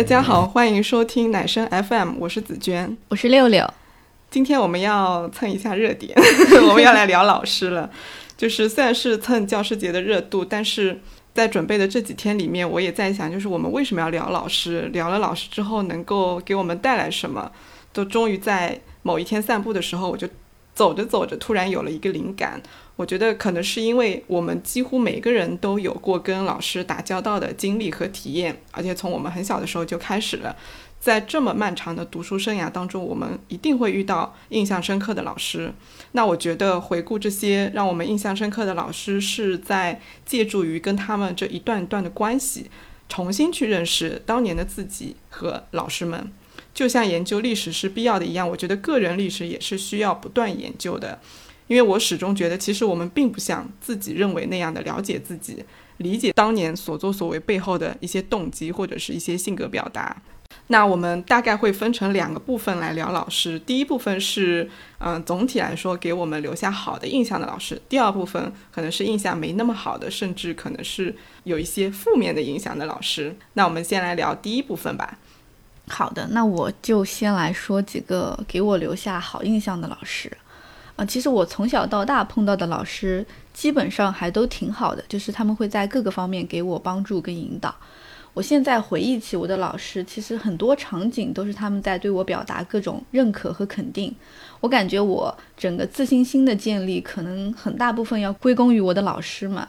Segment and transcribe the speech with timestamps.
[0.00, 3.70] 大家好，欢迎收听奶声 FM，我是紫娟，我是六六。
[4.30, 6.16] 今天我们要蹭一下热点，
[6.66, 7.90] 我们要来聊老师了。
[8.34, 10.98] 就是虽然是蹭教师节的热度，但是
[11.34, 14.88] 在准备的这几天里面，我也在想，就是我们为什么要聊老师？
[14.94, 17.52] 聊了老师之后，能够给我们带来什么？
[17.92, 20.26] 都终于在某一天散步的时候，我就
[20.74, 22.58] 走着走着，突然有了一个灵感。
[23.00, 30.54] 我觉得可能是因为我们几乎每个人都有过跟老师打交道的经历和体验，而且从我们很小的时候就开始了。
[31.00, 35.72] 在这么漫长的读书生涯当中，我们一定会遇到印象深刻的老师。
[36.12, 42.70] 那我觉得回顾这些让我们印象深刻的老师，是在借助于跟他们这一段一段的关系，
[43.08, 46.30] 重新去认识当年的自己和老师们。
[46.74, 51.18] 就像研究历史是必要的一样，我觉得个人历史也是需要不断研究的。
[51.70, 55.64] 因为我始终觉得，其实我们并不像自己认为那样的了解自己，
[55.98, 60.16] 理解当年所作所为背后的一些动机或者是一些性格表达。
[60.66, 63.56] 那我们大概会分成两个部分来聊老师。
[63.60, 67.80] 第一部分是，嗯，总体来说给我们留下好的印象的老师。
[67.88, 73.36] 第二部分可能是印象没那么好的，甚至可能是有一些负面的影响的老师。
[73.52, 75.18] 那我们先来聊第一部分吧。
[75.86, 80.36] 好的，那我就先来说几个给我留下好印象的老师。
[81.00, 87.74] 啊，其实我从小到大碰到的老师基本上还都挺好的，就是他们会在各个方面给我帮助跟引导。
[88.34, 94.14] 我现在回忆起我的老师，其实很多场景都是他们在对我表达各种认可和肯定。
[94.60, 99.66] 我感觉我整个自信心的建立，可能很大部分要归功于我的老师们。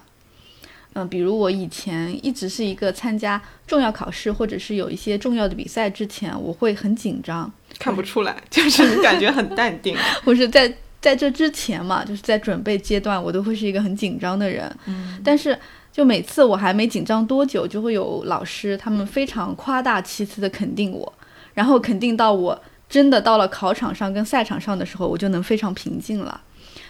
[0.92, 7.50] 嗯，比如我以前一直是一个参加重要考试或者是有一些重要的比赛之前，我会很紧张。
[7.80, 9.96] 看不出来，就是你感觉很淡定。
[10.26, 10.76] 我是在。
[11.02, 14.72] 在这之前嘛，就是在准备阶段，我都会是一个很紧张的人。
[14.86, 15.58] 嗯，但是
[15.92, 21.12] 就每次我还没紧张多久，就会有老师他们非常夸大其词的肯定我，
[21.56, 26.40] 然后肯定到我真的到了考场上跟赛场上的时候，我就能非常平静了。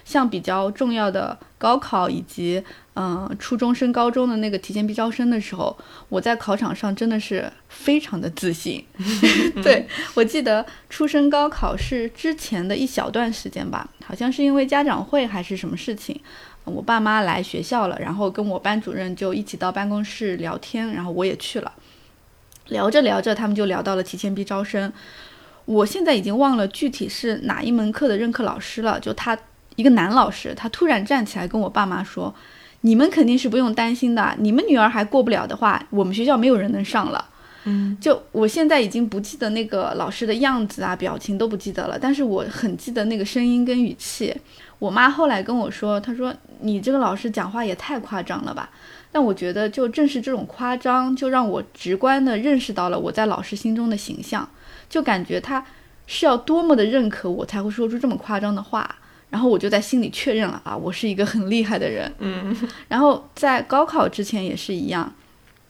[0.03, 2.61] 像比较重要的高考以及
[2.93, 5.77] 嗯初中升高中的那个提前批招生的时候，
[6.09, 8.85] 我在考场上真的是非常的自信。
[9.63, 16.19] 对我记得初升高考试之前的一小段时间吧，好像是因为家长会还是什么事情，
[16.65, 21.71] 我爸妈来学校了，然后跟我班主任就一起到办公室聊天，然后我也去了，
[22.67, 24.91] 聊着聊着他们就聊到了提前批招生，
[25.63, 29.37] 我现在已经忘了具体是哪一门课的任课老师了，就他。
[29.77, 32.35] 一个男老师，他突然站起来跟我爸妈说
[32.81, 37.25] ：“你们肯定是不用担心的，你们女儿还过不了的话，我们学校没有人能上了。”
[37.63, 44.35] 嗯，就我现在已经不记得那个老师的样子啊，表情都不记得了，但是我很记得那个声音跟语气。
[44.79, 48.67] 我妈后来跟我说：“她说你这个老师讲话也太夸张了吧？”
[49.13, 54.49] 但我觉得就正是这种夸张，就让我直观的认识到了我在老师心中的形象，
[54.89, 55.63] 就感觉他
[56.07, 58.95] 是要多么的认可我才会说出这么夸张的话。
[59.31, 62.13] 然后我就在心里确认了啊，我是一个很厉害的人。
[62.19, 62.55] 嗯，
[62.89, 65.11] 然后在高考之前也是一样，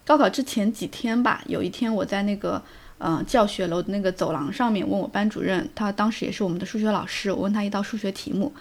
[0.03, 2.59] 高考之前几天吧，有一天我在那个
[2.97, 8.51] 嗯教学楼的那个走廊上面问我班主任，他当时也是我们的数学老师，我问他一道数学题目，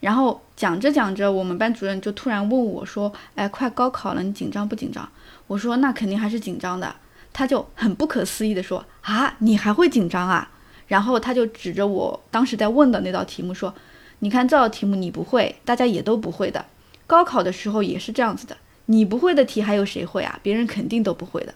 [0.00, 5.08] 然后讲着讲着，我们班主任就突然问我说：“哎，快高考了，你紧张不紧张？”
[5.46, 6.92] 我说：“那肯定还是紧张的。”
[7.32, 10.50] 他就很不可思议的说：“啊，你还会紧张啊？”
[10.88, 13.72] 然后他就指着我当时在问的那道题目说。
[14.20, 16.64] 你看这道题目你不会，大家也都不会的。
[17.06, 20.38] 高考的时候也是这样子的，你不会的题还有谁会啊？
[20.42, 21.52] 别人肯定都不会的。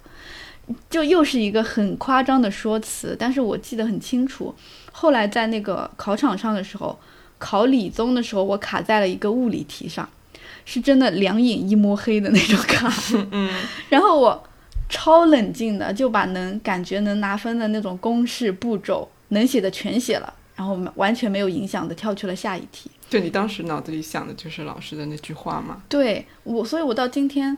[0.88, 4.54] 就又是一个很夸张的说辞，但是我记得很清楚。
[4.92, 6.98] 后来在那个考场上的时候，
[7.38, 10.08] 考理综的时候，我卡在了一个物理题上，
[10.64, 12.90] 是真的两眼一摸黑的那种卡。
[13.30, 13.52] 嗯，
[13.90, 14.42] 然后我
[14.88, 20.32] 超冷静的就把能感觉能拿分的那种公式步骤能写的全写了。
[20.56, 22.90] 然后完全没有影响的跳去了下一题。
[23.08, 25.82] 就你当时脑子里想的就是老师的那句话吗？
[25.88, 27.56] 对我，所以我到今天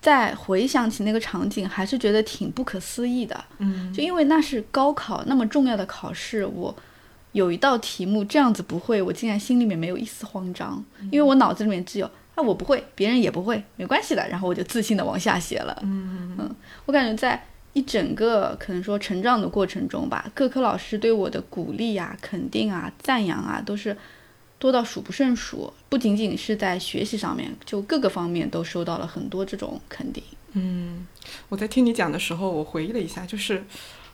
[0.00, 3.44] 再回想起那个场景，还是觉得挺不可思议的。
[3.58, 6.74] 嗯，就因为那是高考那么重要的考试，我
[7.32, 15.78] 有一道题目这样子不会，我竟然心里面没有一丝慌张，因为我脑子里面只有啊我不会，别人也不会，没关系的，然后我就自信的往下写了。
[15.82, 16.54] 嗯嗯，
[16.86, 17.46] 我感觉在。
[17.74, 23.96] 一整个可能说成长的过程中吧，各科老师对我的鼓励啊、肯定啊、赞扬啊，都是
[24.58, 25.72] 多到数不胜数。
[25.88, 30.22] 不仅仅是在学习上面，就各个方面都收到了很多这种肯定。
[30.52, 31.06] 嗯，
[31.48, 33.64] 我在听你讲的时候，我回忆了一下，就是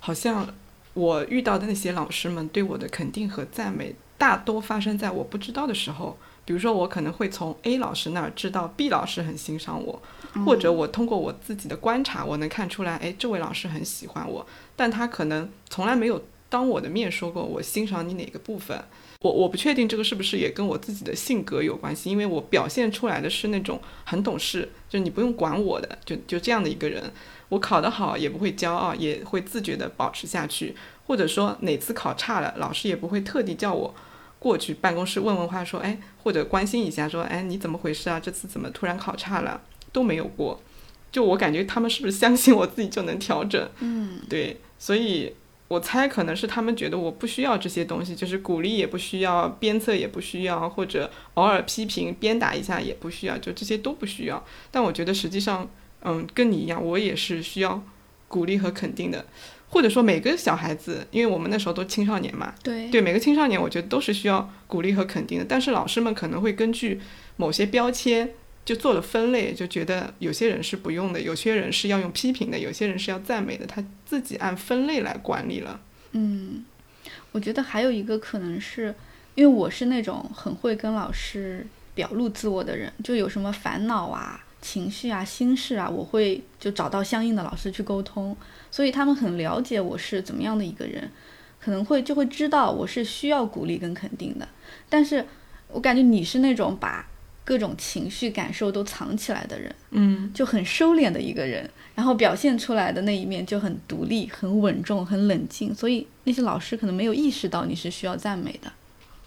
[0.00, 0.52] 好像
[0.94, 6.18] 我遇到的那些老师们对我的肯定和赞美，大多发生在我不知道的时候。
[6.46, 10.02] 比如说，我可能会从 A 老师那儿知道 B 老师很欣赏我，
[10.44, 14.46] 或者我通过我自己的观察，我能看出来，哎，这位老师很喜欢我，
[14.76, 18.82] 但他可能从来没有当我的面说过我欣赏你哪个部分。
[19.22, 27.12] 我我不确定这个是不是也跟我自己的性格有关系，因为我表现出来的是那种很懂事，就你不用管我的，就就这样的一个人。
[27.50, 30.74] 我考得好也不会骄傲，也会自觉的保持下去，
[31.06, 33.94] 或者说哪次考差了，老师也不会特地叫我
[34.38, 38.18] 过去办公室问问话，说哎，或者关心一下，说哎你怎么回事啊？
[38.18, 39.60] 这次怎么突然考差了？
[39.92, 40.60] 都没有过。
[41.12, 43.68] 就我感觉他们是不是相信我自己就能调整？
[43.80, 45.34] 嗯，对，所以。
[45.70, 54.44] 我猜可能是他们觉得我不需要这些东西，就是鼓励也不需要，鞭策也不需要，或者偶尔批评、鞭打一下也不需要，就这些都不需要。
[54.72, 55.70] 但我觉得实际上，
[56.02, 57.80] 嗯，跟你一样，我也是需要
[58.26, 59.24] 鼓励和肯定的，
[59.68, 65.44] 或者说每个小孩子，因为我们那时候都青少年嘛，对对，每个青少年我觉得都是需要鼓励和肯定的。
[65.48, 67.00] 但是老师们可能会根据
[67.36, 68.34] 某些标签。
[68.64, 75.80] 就做了分类，就觉得有些人是不用的，有些人是要用批评的，有些人是要赞美的，他自己按分类来管理了。
[76.12, 76.64] 嗯，
[77.32, 78.94] 我觉得还有一个可能是，
[79.34, 88.36] 因为我是那种很会跟老师表露自我的人，就有什么烦恼啊、情绪啊、心事啊，我会就找到相应的老师去沟通，
[88.70, 91.10] 所以他们很了解我是怎么样的一个人，
[91.58, 94.46] 可能会就会知道我是需要鼓励跟肯定的。
[94.88, 95.26] 但是
[95.68, 97.06] 我感觉你是那种把。
[97.50, 108.70] 各种情绪感受都藏起来的人，嗯，就很收敛的一个人，然后表现出来的那一面就很独立、很稳重、很冷静，所以那些老师可能没有意识到你是需要赞美的。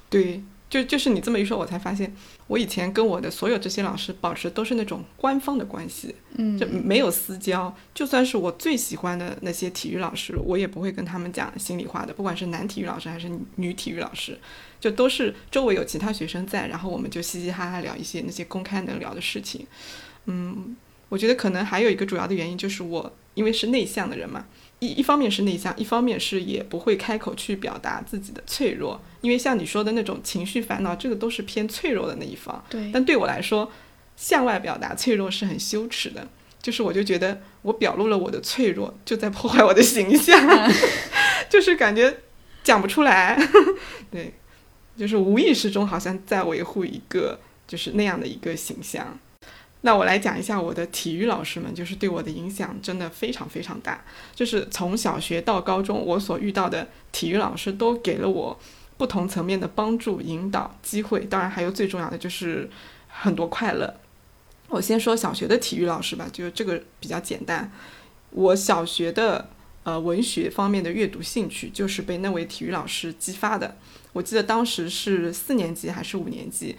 [0.10, 0.42] 对。
[0.74, 2.12] 就就是你这么一说，我才发现，
[2.48, 7.72] 我以前跟我的所有这些老师保持都是那种官方的关系，嗯，就没有私交。
[7.94, 12.12] 就算是我最喜欢的那些体育老师，我也不会跟他们讲心里话的。
[12.12, 14.36] 不管是男体育老师还是女体育老师，
[14.80, 19.68] 就都是周围有其他学生在，然后我们就嘻嘻哈哈聊一些那些公开能聊的事情。
[20.26, 20.76] 嗯，
[21.08, 24.48] 我觉得可能还有一个主要的原因就是我因为是内向的人嘛。
[24.84, 32.62] 一一方面是内向，一方面是也不会开口去表达自己的脆弱，因为像你说的那种情绪烦恼，这个都是偏脆弱的那一方。
[32.70, 32.92] 对。
[32.92, 33.72] 但对我来说，
[34.18, 36.28] 向外表达脆弱是很羞耻的，
[36.62, 40.38] 就是我就觉得我表露了我的脆弱，就在破坏我的形象，
[41.50, 42.18] 就是感觉
[42.64, 43.40] 讲不出来。
[44.12, 44.34] 对，
[44.98, 49.18] 就是无意识中好像在维护一个就是那样的一个形象。
[49.86, 54.02] 那我来讲一下我的体育老师们，就是对我的影响真的非常非常大。
[54.34, 58.58] 就是从小学到高中，我所遇到的体育老师都给了我
[58.96, 61.26] 不同层面的帮助、引导、机会。
[61.26, 62.70] 当然，还有最重要的就是
[63.10, 63.94] 很多快乐。
[64.70, 67.70] 我先说小学的体育老师吧，就是这个比较简单。
[68.30, 69.50] 我小学的
[69.84, 73.76] 呃文学方面的阅读兴趣，就是被那位体育老师激发的。
[74.14, 76.78] 我记得当时是四年级还是五年级。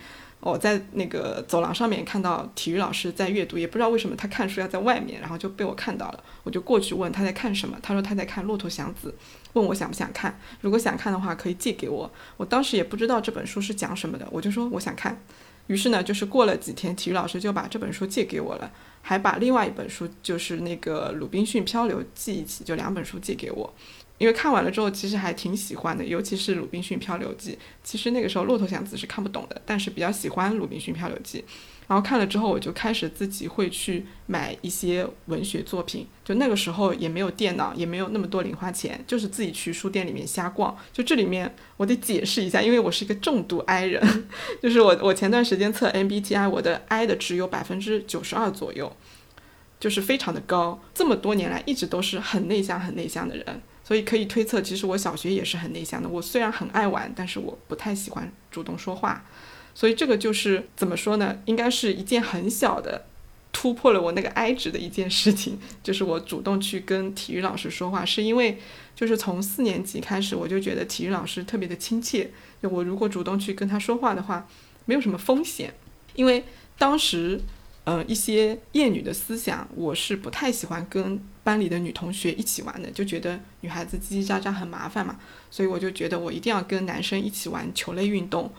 [0.51, 9.15] 我在那个走廊上面看到体育老师在阅读，也不知道为什么他看书要在外面，然后就被我看到了，我就过去问他在看什么，他说他在看《骆驼祥子》，
[9.55, 12.11] 问我想不想看，如果想看的话可以借给我。
[12.37, 15.19] 我当时也不知道这本书是讲什么的，我就说我想看。
[15.67, 18.71] 于是呢，就是过了几天，体育老师就把这本书借给我了，
[19.01, 23.75] 还把另外一本书，就是那个《鲁滨逊漂流记》一起，就两本书借给我。
[24.19, 27.53] 因为看完了之后，其实还挺喜欢的，尤其是《鲁滨逊漂流记》。
[27.83, 31.41] 其实那个时候《骆驼祥子》是看不懂的，但是比较喜欢《鲁滨逊漂流记》。
[31.87, 36.07] 然后看了之后，我就开始自己会去买一些文学作品。
[36.25, 40.75] 就那个时候也没有电脑，也没有那么多零花钱，就是自己去书店里面瞎逛。
[40.93, 44.27] 就这里面我得解释一下，因为我是一个重度 I 人，
[44.63, 48.97] 就是我我前段时间测 MBTI，我的 I 的值有百分之九十二左右，
[49.79, 50.81] 就是非常的高。
[50.95, 53.61] 这么多年来一直都是很内向、很内向的人。
[53.85, 56.09] 所以可以推测，其实我小学也是很内向的。
[56.09, 59.25] 我虽然很爱玩，但是我不太喜欢主动说话。
[59.75, 61.39] 所以这个就是怎么说呢？
[61.45, 63.05] 应该是一件很小的
[63.53, 68.59] 突破了我那个 I 值的一件事情， 就是我主动去跟体育老师说话，是因为
[68.97, 72.31] 就是从四年级开始，我就觉得体育老师特别的亲切。
[72.63, 74.49] 就我如果主动去跟他说话的话，
[74.87, 75.75] 没有什么风险，
[76.15, 76.45] 因为
[76.79, 77.41] 当时。
[77.85, 85.19] 嗯，一些厌女的思想，我是不太喜欢跟班里的女同学一起玩的，就觉得女孩子叽叽喳喳很麻烦嘛，
[85.51, 88.51] 所以我就觉得我一定要跟男生一起玩球类运动。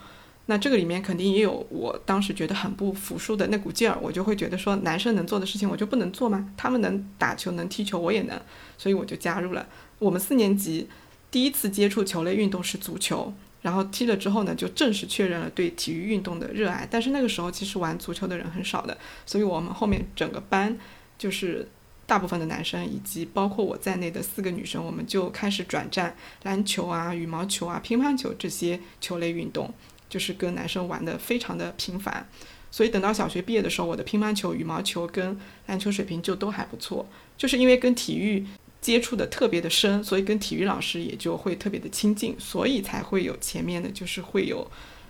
[0.48, 6.52] 那这个里面肯定也有我当时觉得很不服输的那股劲儿，我就会觉得说，男生能做的事情我就不能做吗？
[6.56, 8.40] 他们能打球能踢球，我也能，
[8.78, 9.66] 所以我就加入了。
[9.98, 10.88] 我们四年级
[11.32, 13.34] 第一次接触球类运动是足球。
[13.66, 16.86] 然后踢了之后呢，就正式确认了对体育运动的热爱。
[16.88, 18.96] 但是那个时候其实玩足球的人很少的，
[19.26, 20.78] 所以我们后面整个班
[21.18, 21.68] 就是
[22.06, 29.74] 大部分的男生以及包括我在内的四个女生，我们就开始转战篮球啊、羽毛球啊、乒乓球这些球类运动，
[30.08, 32.24] 就是跟男生玩的非常的频繁。
[32.70, 38.46] 所以等到小学毕业的时候，我的乒乓球、羽毛球跟篮球水平就都还不错，就是因为跟体育
[38.86, 44.64] 接触的特别的深，所以跟体育老师也就会特别的亲近，所以才会有前面的，就是会有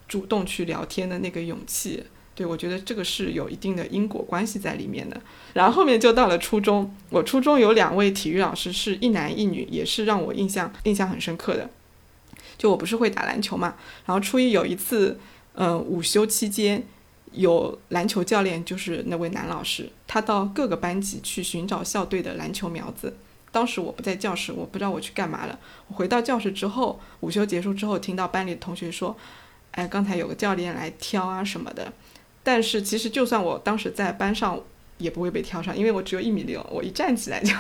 [0.09, 2.03] 主动去聊天的那个勇气。
[2.35, 5.21] 对，我觉得这个是有一定的因果关系在里面的。
[5.53, 11.69] 然后后面就到了初中，我初中有两位体育老师是一男一女，也是让我印象印象很深刻的。
[12.57, 15.21] 就我不是会打篮球嘛，然后初一有一次，
[15.53, 16.83] 嗯，午休期间
[17.33, 23.15] 有篮球教练，就是那位男老师，他到各个班级去寻找校队的篮球苗子。
[23.57, 25.59] 当时我不在教室，我不知道我去干嘛了。
[25.89, 29.17] 我回到教室之后，午休结束之后，听到班里的同学说
[29.73, 31.91] ：“哎，刚才有个教练来挑啊什么的。”
[32.45, 34.61] 但是其实，就算我当时在班上，
[34.99, 37.55] 也不会被挑上，因为我只有一米六，我一站起来就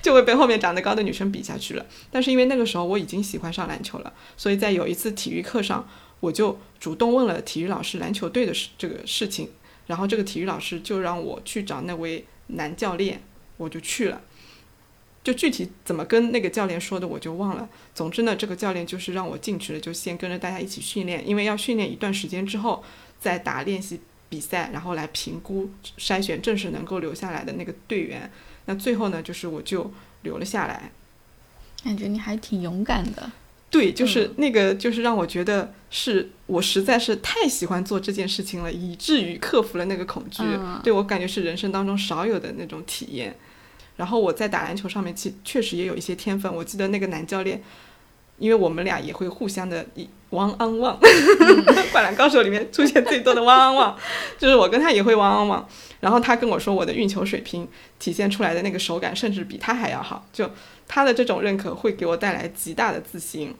[0.00, 1.84] 就会被后面长得高的女生比下去了。
[2.12, 5.88] 但是因为那个时候我已经喜欢上篮球了，所以在有一次体育课上，
[6.20, 9.50] 我就主动问了体育老师篮球队的事这个事情，
[9.88, 13.20] 然后这个体育老师就让我去找那位男教练，
[13.56, 14.20] 我就去了。
[15.24, 17.68] 就具体怎么跟那个教练说的，我就忘了。
[17.94, 22.82] 总之呢，这个教练就是让我进去了，就先跟着大家一起训练，因为要训练一段时间之后
[23.20, 24.00] 再打练习。
[24.32, 28.32] 比赛，然后来评估筛选正式能够留下来的那个队员。
[28.64, 30.90] 那最后呢，就是我就留了下来。
[31.84, 33.30] 感觉你还挺勇敢的。
[33.68, 40.42] 对，就是那个，就是让我觉得是我实在是太喜欢做这件事情了，以至于克服了那个恐惧。
[40.82, 43.36] 对我感觉是人生当中少有的那种体验。
[44.02, 46.52] 然后我在打篮球上面，其确实也有一些天分。
[46.52, 47.62] 我记得那个男教练。
[48.38, 50.98] 因为我们俩也会互相的一汪汪汪，
[51.92, 53.96] 灌篮高手里面出现最多的汪汪汪，
[54.36, 55.68] 就是我跟他也会汪汪汪。
[56.00, 57.68] 然后他跟我说我的运球水平
[58.00, 60.26] 体现出来的那个手感，甚至比他还要好。
[60.32, 60.50] 就
[60.88, 63.54] 他的这种认可会给我带来极大的自信，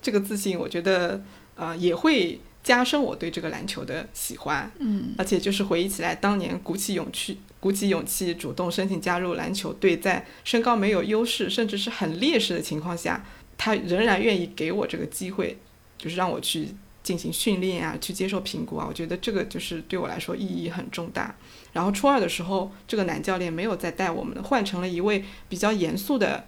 [0.00, 1.20] 这个自信我觉得
[1.56, 4.70] 呃也会加深我对这个篮球的喜欢。
[4.78, 13.24] 嗯，而且就是回忆起来当年鼓起勇气鼓起勇气主动申请加入篮球队，在身高没有优势甚至是很劣势的情况下。
[13.60, 15.58] 他仍然愿意给我这个机会，
[15.98, 16.68] 就是让我去
[17.02, 18.86] 进行训练啊，去接受评估啊。
[18.88, 21.34] 我觉得这个就是对我来说意义很重大。
[21.72, 26.46] 然后初二的时候，这个男教练没有再带我们，换成了一位比较严肃的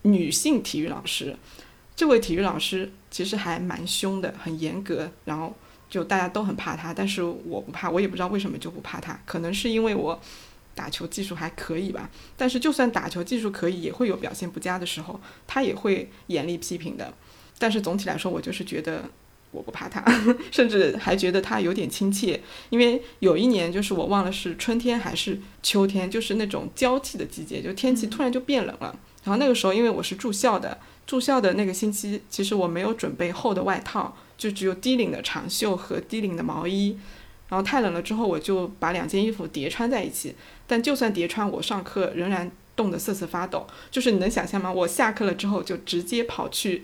[0.00, 1.36] 女性体育老师。
[1.94, 5.54] 这位体育老师其实还蛮凶的，很严格，然后
[5.88, 10.20] 就大家都很怕他，但是我不怕，我也不知道为什么就不怕他，可能是因为我。
[10.76, 17.14] 打球技术还可以吧，但是就算打球技术可以，也会有表现不佳的时候，他也会严厉批评的。
[17.58, 19.04] 但是总体来说，我就是觉得
[19.52, 20.04] 我不怕他，
[20.52, 22.38] 甚至还觉得他有点亲切。
[22.68, 28.94] 因为有一年，就是我忘了是春天还是秋天，就是那种交替的季节，就天气突然就变冷了。
[29.24, 36.98] 然后那个时候，因为我是住校的，住校的那个星期，其实我没有准备厚的外套，就只有低领的长袖和低领的毛衣。
[37.48, 40.34] 然后太冷了之后，我就把两件衣服叠穿在一起。
[40.66, 43.64] 但就算叠穿，我上课仍然冻得瑟瑟发抖。
[43.88, 44.72] 就是你能想象吗？
[44.72, 46.82] 我下课了之后，就直接跑去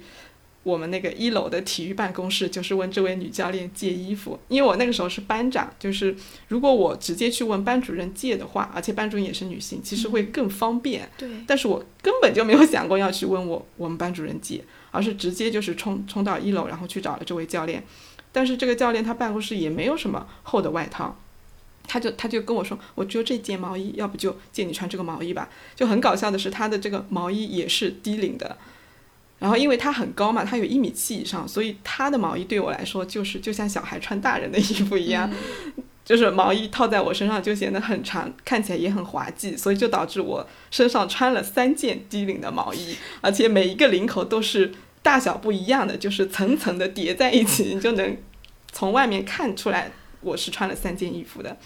[0.62, 4.38] 我们那个一楼的体育办公室，就是问这位女教练借衣服。
[4.46, 6.14] 因为我那个时候是班长，就是
[6.46, 11.10] 如果我直接去问班主任借的话，而且班主任也是女性，其实会更方便。
[11.18, 11.28] 对。
[11.44, 14.62] 但是我根本就没有想过要去问我我们班主任借，
[14.92, 17.82] 而是直接就是冲冲到一楼，然后去找了这位教练。
[18.30, 21.18] 但是这个教练他办公室也没有什么厚的外套，
[21.86, 25.50] 他就他就跟我说，我只有这件毛衣，要不就借你穿这个毛衣吧。
[25.74, 28.56] 就很搞笑的是，他的这个毛衣也是低领的，
[29.38, 35.30] 然后因为他很高嘛，他有一米七以上，所以他的毛衣对我来说就是就像小孩穿大人的衣服一样，
[36.04, 44.72] 就是毛衣套在我身上就显得很长，看起来也很滑稽，所以就导致我身上穿了三件低领的毛衣，而且每一个领口都是。
[45.04, 48.16] 大小不一样的，就是层层的叠在一起， 你就能
[48.70, 49.90] 从外面看出来
[50.20, 51.56] 我是穿了三件衣服的。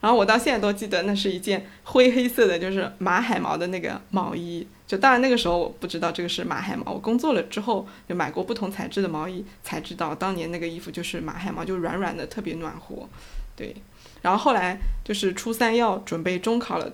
[0.00, 4.66] 然后我到现在都记得，那是一件灰黑色的，就是马海毛的那个毛衣。
[4.84, 13.08] 就当然那个时候我不知道这个是马海毛，我工作了之后就买过不同材质的毛衣，才知道当年那个衣服就是马海毛，就软软的，特别暖和。
[13.56, 13.74] 对。
[14.22, 16.92] 然后后来就是初三要准备中考了，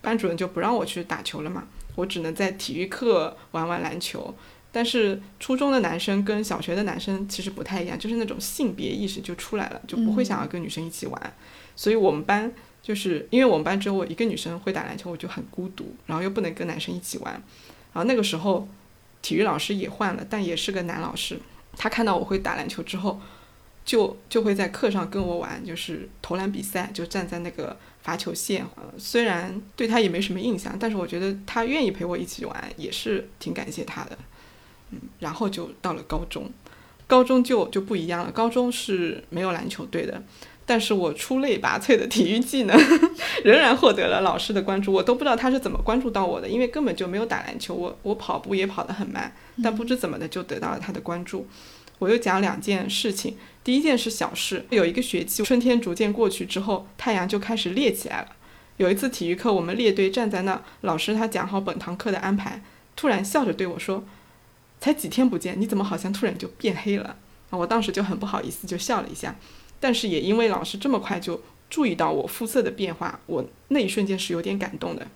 [0.00, 4.34] 班主任就不让我去打球了嘛，我只能在体育课玩玩篮球。
[4.74, 11.34] 但是初中的男生跟小学的男生其实不太一样，就是那种性别意识就出来了，就不会想要跟女生一起玩。
[11.76, 17.34] 所以我们班就是因为我们班只有我一个女生会打篮球，我就很孤独，然后又不能跟男生一起玩。
[17.34, 18.66] 然后那个时候
[19.20, 21.38] 体育老师也换了，但也是个男老师。
[21.76, 23.20] 他看到我会打篮球之后，
[23.84, 28.64] 就就会在课上跟我玩，就是投篮比赛，就站在那个罚球线。
[28.76, 34.16] 呃，虽然对他也没什么印象，但是我觉得他愿意陪我一起玩，也是挺感谢他的。
[34.90, 36.50] 嗯，然后就到了高中，
[37.06, 38.30] 高中就就不一样了。
[38.30, 40.22] 高中是没有篮球队的，
[40.64, 42.78] 但是我出类拔萃的体育技能
[43.42, 44.92] 仍然获得了老师的关注。
[44.92, 51.48] 我都不知道他是怎么关注到我的，因为根本就没有打篮球，我我跑步也跑得很慢，但不知怎么的就得到了他的关注。
[52.02, 53.36] 我又讲两件事情。
[53.62, 58.28] 第一件是小事，有一个学期，春天逐渐过去之后，太阳就开始烈起来了。
[58.78, 62.60] 有一次体育课，我们列队站在那，老师他讲好本堂课的安排，
[62.96, 64.02] 突然笑着对我说
[64.80, 67.16] ：“才几天不见，你怎么好像突然就变黑了？”
[67.50, 69.36] 啊，我当时就很不好意思，就笑了一下。
[69.78, 71.40] 但是也因为老师这么快就
[71.70, 75.06] 注意到我肤色的变化，我那一瞬间是有点感动的。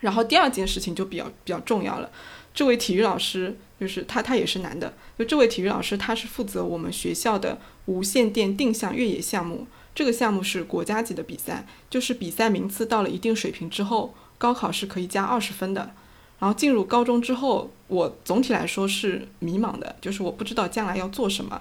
[0.00, 2.10] 然后第二件事情就比较比较重要了。
[2.52, 4.94] 这位体育老师就是他，他也是男的。
[5.18, 9.66] 就这位体育老师，他是负责我们学校的无线电定向越野项目。
[9.92, 15.90] 这个项目是国家级的比赛，就是比赛名次到了一定水平之后，高考是可以加二十分的。
[16.38, 21.60] 然后进入高中之后，我总体来说是迷茫的，就是我不知道将来要做什么，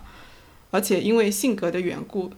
[0.69, 2.31] 而且因为性格的缘故，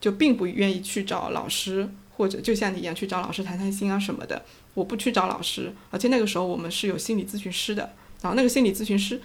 [0.00, 4.42] 就并不愿意去找老师，或者就像你一样去找老师谈谈心啊什么的。
[4.72, 7.94] 我不去找老师，而且那个时候我们是有心理咨询师的，
[8.26, 9.20] 然后那个心理咨询师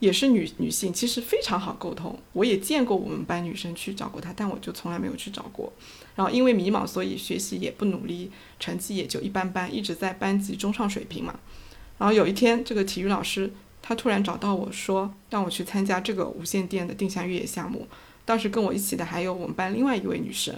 [0.00, 2.18] 也是女女性，其实非常好沟通。
[2.34, 5.72] 我也见过我们班女生去找过她，但我就从来没有去找过。
[6.14, 11.40] 然后因为迷茫，所以学习也不努力，成绩也就一般般，一直在班级中上水平嘛。
[11.96, 17.88] 然后有一天，这个体育老师他突然找到我说，让我去参加这个无线电的定向越野项目。
[18.26, 20.54] 当时跟我一起的还有我们班另外一位女生，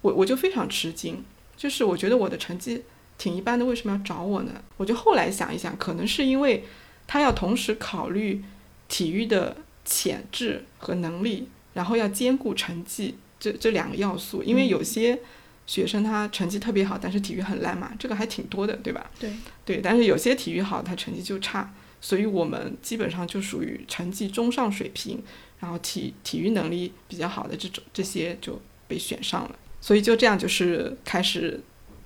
[0.00, 1.22] 我我就非常吃惊，
[1.56, 2.82] 就是我觉得我的成绩。
[3.16, 4.52] 挺一般的，为什么要找我呢？
[4.76, 6.62] 我就后来想一想，可能是因为
[7.08, 8.44] 他要同时考虑
[8.86, 14.44] 体育的潜质和能力，然后要兼顾成绩这这两个要素。
[14.44, 15.18] 因为有些
[15.66, 19.10] 学生他成绩特别好，但是体育很烂嘛，这个还挺多的，对吧？
[19.18, 19.32] 对
[19.64, 25.20] 对，但是有些体育好，他成绩就差，所以我们基本上就属于成绩中上水平，
[25.58, 31.60] 然后体体育能力比较好的这种这些就被选上了，所以就这样就是开始。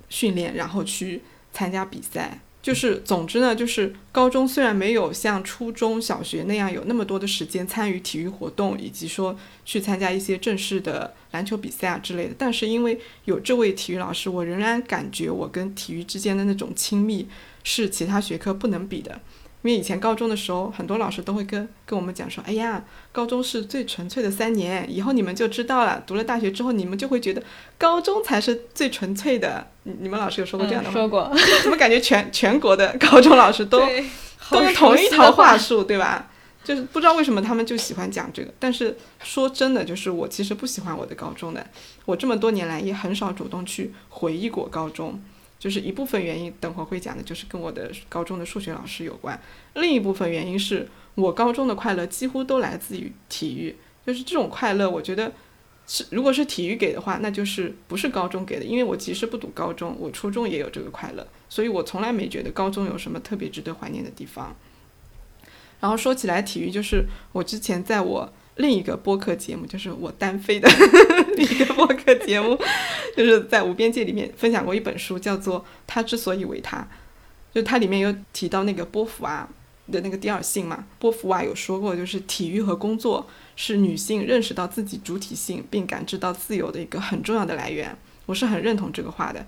[0.09, 17.27] 训练，然后去参加比赛，就是总之呢，就是高中虽然没有像初中小学那样有那么多的时间参与体育活动，以及说去参加一些正式的篮球比赛啊之类的，但是因为有这位体育老师，我仍然感觉我跟体育之间的那种亲密
[17.65, 19.19] 是其他学科不能比的。
[19.63, 26.03] 因为以前高中的时候，很多老师都会跟跟我们讲说：“哎呀，高中是最纯粹的三年，以后你们就知道了。
[26.05, 27.41] 读了大学之后，你们就会觉得
[27.77, 30.93] 高中才是最纯粹的。”你你们老师有说过这样的吗？
[30.93, 31.31] 说过。
[31.63, 33.79] 怎么感觉全全国的高中老师都
[34.49, 36.29] 都是同一套话术，对吧？
[36.61, 38.53] 就是不知道为什么他们就喜欢讲这个。
[38.59, 41.65] 但是说真的，就是我其实不喜欢我的高中的。
[42.03, 45.21] 我这么多年来也很少主动去回忆过高中。
[45.63, 49.41] 就是一部分原因，等会儿会讲的，就是跟我的高中的数学老师有关。
[49.75, 53.73] 另一部分原因是我高中的快乐几乎都来自于体育，
[54.05, 55.31] 就是这种快乐，我觉得
[55.87, 58.65] 是如果是体育给的话，那就是不是高中给的。
[58.65, 64.53] 因为我其实不读高中，我初中也有这个快乐，所以我从来没觉得高中有什么特别值得怀念的地方。
[65.79, 68.33] 然后说起来体育，就是我之前在我。
[68.57, 70.69] 另一个播客节目就是我单飞的
[71.35, 72.57] 另一个播客节目，
[73.17, 76.77] 就是在无边界里面分享过一本书，叫做《他之所以为他》，
[77.55, 79.47] 就它里面有提到那个波伏娃
[79.91, 80.85] 的那个第二性嘛。
[80.99, 87.97] 波伏娃有说过，就是体育和工作是女性认识到自己主体性并感知到自由的一个很重要的来源。
[88.25, 89.45] 我是很认同这个话的。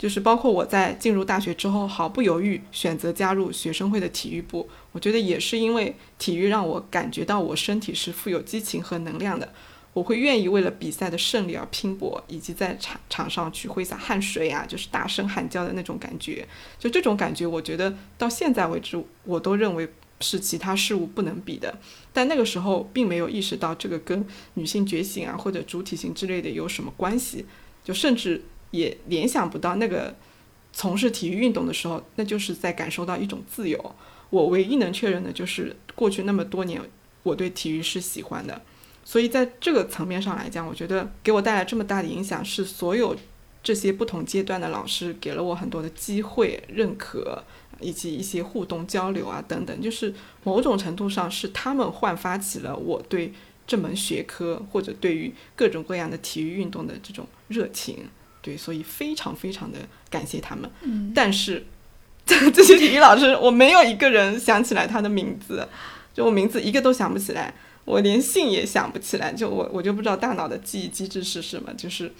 [0.00, 4.66] 就是包括我在进入大学之后，毫不犹豫选择加入学生会的体育部。
[4.92, 9.52] 我觉得也是因为体育让我感觉到我身体是富有激情和能量的。
[9.92, 16.48] 我会愿意为了比赛的胜利而拼搏，以及在场场上去挥洒汗水啊，就是大声喊叫的那种感觉。
[16.78, 19.86] 就这种感觉，我觉得到现在为止，我都认为
[20.20, 21.78] 是其他事物不能比的。
[22.10, 27.44] 但那个时候并没有意识到这个跟女性觉醒啊或者主体性之类的有什么关系，
[27.84, 28.42] 就甚至。
[28.70, 30.14] 也联想不到那个
[30.72, 33.94] 从事体育运动的时候，那就是在感受到一种自由。
[34.30, 36.80] 我唯一能确认的就是过去那么多年，
[37.24, 38.62] 我对体育是喜欢的。
[39.04, 43.16] 所以在这个层面上来讲，我觉得给我带来这么大的影响，是所有
[43.62, 47.42] 这些不同阶段的老师给了我很多的机会、认可
[47.80, 49.82] 以及一些互动交流啊等等。
[49.82, 53.32] 就是某种程度上是他们焕发起了我对
[53.66, 58.08] 这门学科或者对于各种各样的体育运动的这种热情。
[58.42, 60.70] 对，所以非常非常的感谢他们。
[60.82, 61.64] 嗯，但是
[62.26, 65.66] 这些体育老师，我没有一个人想起来他的名字，
[66.14, 67.54] 就我名字一个都想不起来。
[67.86, 72.12] 我连姓也想不起来，就我我就不知道大脑的记忆机制是什么，就是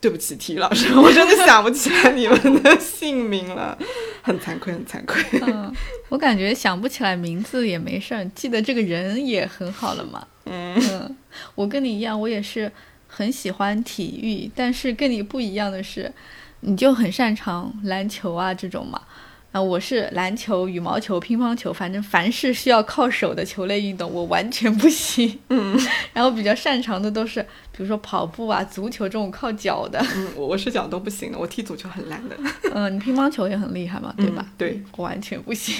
[0.00, 3.76] 对不起体育老师， 我真的想不起来你们的姓名了，
[4.22, 5.40] 很惭愧，很惭愧。
[5.40, 5.74] 嗯，
[6.10, 10.24] 我感觉想不起来名字也没事儿，记得这个人也很好了嘛。
[10.44, 11.16] 嗯，
[11.56, 12.70] 我跟你一样，我也是
[13.16, 16.12] 很喜欢体育，但是跟你不一样的是，
[16.60, 19.00] 你就很擅长篮球啊这种嘛。
[19.52, 25.38] 啊，我是篮球、羽毛球、乒乓球，反正凡是需要靠手的球类运动，我完全不行。
[25.48, 25.74] 嗯，
[26.12, 27.40] 然后比较擅长的都是，
[27.72, 29.98] 比如说跑步啊、足球这种靠脚的。
[30.14, 32.36] 嗯，我是脚都不行的，我踢足球很烂的。
[32.74, 34.46] 嗯，你乒乓球也很厉害嘛，对吧？
[34.58, 35.74] 对，我完全不行。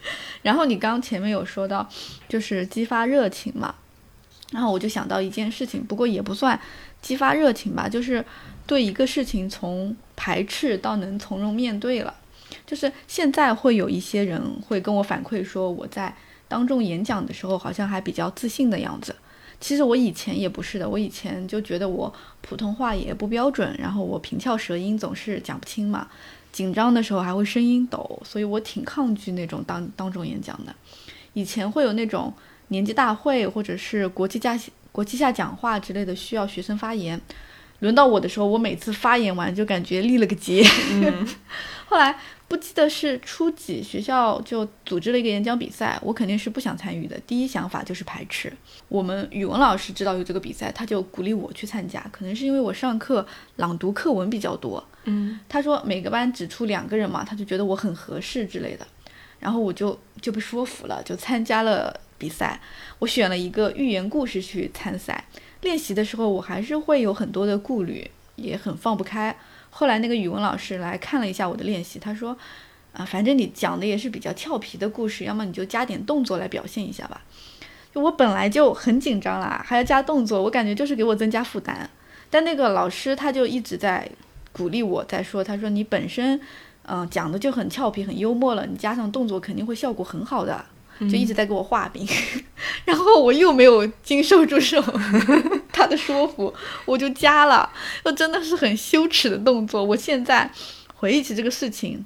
[0.40, 1.86] 然后你刚前面有说到，
[2.26, 3.74] 就是激发热情嘛，
[4.50, 6.58] 然后我就想到一件事情，不过也不算
[7.00, 8.24] 激发热情吧，就是
[8.66, 12.14] 对一个事情从排斥到能从容面对了。
[12.66, 16.14] 就是现在会有一些人会跟我反馈说，我在
[16.48, 19.14] 当众演讲的时候好像还比较自信的样子。
[19.60, 26.08] 其实我以前也不是的，我以前就觉得我普通话也不标准，然后我平翘舌音总是讲不清嘛，
[26.50, 30.74] 紧张的时候还会声音抖，所以我挺抗拒那种当当众演讲的。
[31.34, 32.32] 以前会有那种
[32.70, 34.58] 年级大会或者是国际假
[34.90, 37.20] 国际下讲话之类的需要学生发言，
[37.78, 40.64] 轮到我的时候，我每次发言完就感觉立了个结。
[41.86, 42.16] 后来。
[42.50, 47.16] 不记得是初几，学校就组织了一个演讲比赛，我肯定是不想参与的。
[47.20, 48.52] 第一想法就是排斥。
[48.88, 52.04] 我们语文老师知道有这个比赛，他就鼓励我去参加。
[52.10, 58.84] 可能是因为我上课朗读课文比较多，嗯，他说每个班只出两个人嘛，他就觉得我很合适之类的。
[59.38, 62.60] 然后我就就被说服了，就参加了比赛。
[63.00, 65.24] 我选了一个寓言故事去参赛。
[65.62, 69.34] 练习的时候，我还是会有很多的顾虑，也很放不开。
[69.70, 72.36] 后来那个语文老师来看了一下我的练习，他说
[72.92, 77.22] ：“啊，反正你讲的也是比较俏皮的故事，要么你就加点动作来表现一下吧。”
[77.92, 81.90] 就我本来就很紧张啦，还要加动作，我感觉就是给我增加负担。
[82.30, 84.08] 但那个老师他就一直在
[84.52, 86.40] 鼓励我，在说：“他说你本身，
[86.86, 90.64] 嗯，讲的就很俏皮、很幽默了，你加上动作肯定会效果很好的。”
[91.08, 92.06] 就一直在给我画饼，
[92.84, 94.82] 然后我又没有经受住手
[95.72, 96.52] 他的说服，
[96.84, 97.70] 我就加了，
[98.04, 99.82] 又真的是很羞耻的动作。
[99.82, 100.50] 我现在
[100.94, 102.04] 回忆起这个事情，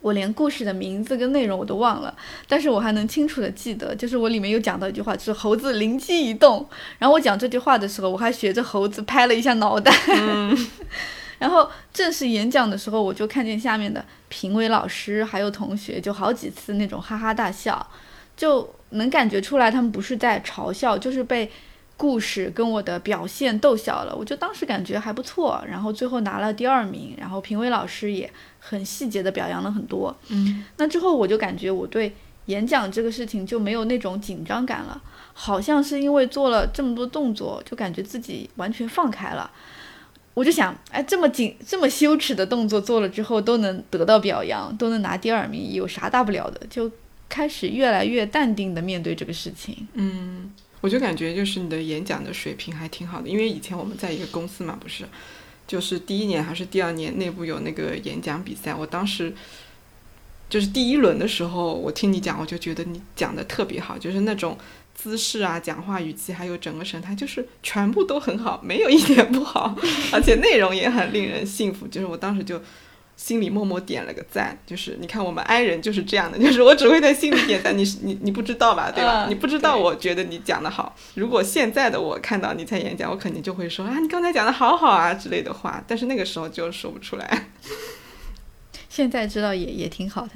[0.00, 2.14] 我连故事的名字跟内容我都忘了，
[2.48, 6.66] 但是我还能清楚的记得，就是我里面有讲到一句话，就是猴子灵机一动，
[6.98, 9.92] 然后我讲这句话的时候，我还学着猴子拍了一下脑袋。
[11.38, 17.84] 然后正式演讲的时候，我就看见下面的评委老师还有同学，就好几次那种哈哈大笑。
[18.36, 21.50] 就能感觉出来，他们不是在嘲笑，就是被
[21.96, 24.14] 故事跟我的表现逗笑了。
[24.16, 30.14] 我就当时感觉还不错，然后最后拿了第二名，然后评委老师也很细节的表扬了很多。
[30.28, 32.12] 嗯，那之后我就感觉我对
[32.46, 35.00] 演讲这个事情就没有那种紧张感了，
[35.32, 39.48] 好像是因为做了这么多动作，就感觉自己完全放开了。
[40.34, 46.60] 我就想，哎，这么紧、这么羞耻的动作做了之后都能得到表扬，都能拿第二名，有啥大不了的？
[46.68, 46.90] 就。
[47.32, 49.88] 开始越来越淡定的面对这个事情。
[49.94, 55.06] 嗯，我就感觉就是你的演讲的水平还挺好的，因为以前我们在一个公司嘛，不是，
[55.66, 59.32] 就是第一年还是第二年内部有那个演讲比赛，我当时
[60.50, 64.58] 就是第一轮的时候，我听你讲，我就觉得你讲的特别好，就是那种
[64.94, 69.74] 姿势啊、讲话语气还有整个神态，就是全部都很好，没有一点不好，
[70.12, 72.60] 而且内容也很令人信服，就是我当时就。
[73.22, 79.26] 心里默默点了个赞，就是你看我们 I 人就是这样的， 就是我只会在心里点赞，你是你你不知道吧，对吧？
[79.28, 80.96] 你不知道，我觉得你讲的好。
[81.14, 87.46] 如果现在的我看到你在演讲，我肯定就会说啊，你刚才讲的好好啊之类的话，但是那个时候就说不出来。
[88.88, 90.30] 现在知道也也挺好的，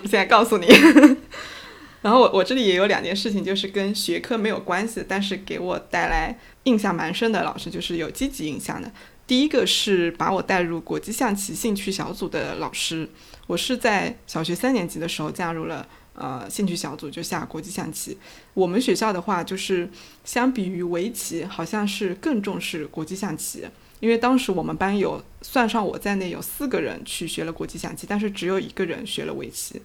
[0.00, 0.66] 现在告诉你。
[2.02, 8.90] 然后我我这里也有两件事情，就是跟学科没有关系，但是给我带来印象蛮深的老师，就是有积极印象的。
[9.26, 13.08] 第一个是把我带入国际象棋兴趣小组的老师，
[13.48, 18.16] 我是在小学三年级的时候加入了呃兴趣小组，就下国际象棋。
[18.54, 19.90] 我们学校的话，就是
[20.24, 23.66] 相比于围棋，好像是更重视国际象棋，
[23.98, 29.82] 因为当时我们班有算上我在内有四个人去学了国际象棋，但是只有一个人学了围棋。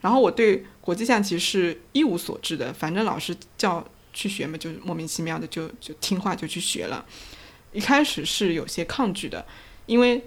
[0.00, 7.04] 然后我对国际象棋是一无所知的，反正老师叫去学嘛，就莫名其妙的就就听话就去学了。
[7.72, 9.44] 一开始是有些抗拒的，
[9.86, 10.24] 因为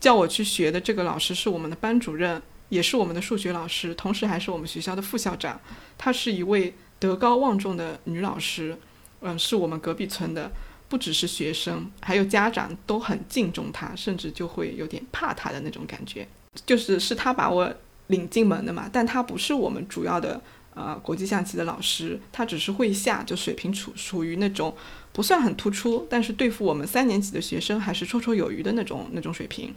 [0.00, 5.60] 叫我去学的这个老师是我们的班主任，也是我们的数学老师，同时还是我们学校的副校长。
[5.96, 8.78] 她是一位德高望重的女老师，
[9.20, 10.52] 嗯，是我们隔壁村的，
[10.88, 16.28] 不只是学生，还有家长都很敬重她，甚至就会有点怕她的那种感觉。
[16.64, 17.74] 就是是她把我
[18.06, 20.40] 领进门的嘛，但她不是我们主要的。
[20.74, 24.72] 呃国际象棋的老师，他只是会下，就水平处属于那种
[25.12, 29.74] 不算很突出，但是对付我们三年级的学生还是绰绰有余的那种那种水平。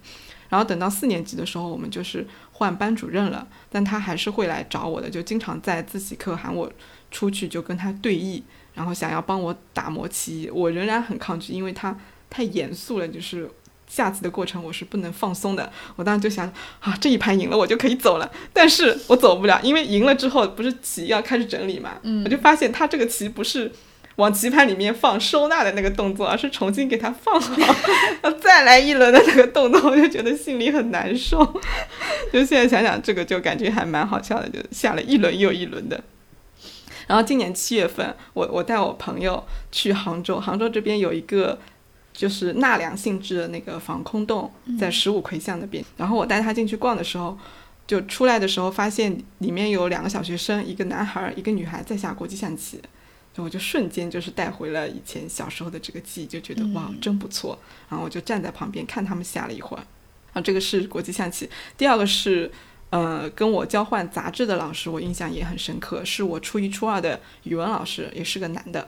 [0.49, 6.69] 然后等到四年级的时候，我们就是换班主任了，但他还是会来找我的，就经常在自习课喊我
[7.09, 11.97] 出去就跟他对弈，然后想要帮我打磨棋，我仍然很抗拒，因为他
[12.29, 13.49] 太严肃了，就是
[13.87, 15.71] 下棋的过程我是不能放松的。
[15.95, 16.45] 我当时就想
[16.81, 23.71] 啊，这一盘赢了我就可以走了，但是我走不了，因为赢了之后不是棋要开始整理嘛，嗯我就发现他这个棋不是。
[24.21, 31.43] 往棋盘里面放收纳的那个动作，而是重新给它放好，再来一轮的那个动作，我就觉得心里很难受。
[32.31, 36.03] 就现在想想，这个就感觉还蛮好笑的，就下了一轮又一轮的。
[37.07, 41.57] 然后今年七月份，我我带我朋友去杭州，杭州这边有一个
[42.13, 45.83] 就是纳凉性质的那个防空洞，在十五魁巷那边。
[45.97, 47.35] 然后我带他进去逛的时候，
[47.87, 52.79] 就出来的时候发现里面有两个小学生，一个男孩，一个女孩在下国际象棋。
[53.33, 57.57] 就我就瞬间就是带回了以前小时候的这个记忆，就觉得哇真不错。
[57.89, 59.83] 然后我就站在旁边看他们下了一会儿。
[60.33, 61.49] 啊，这个是国际象棋。
[61.77, 62.51] 第二个是，
[62.89, 68.87] 呃，跟我交换杂志的老师，我印象也很深刻，是我初一初二的语文老师，也是个男的。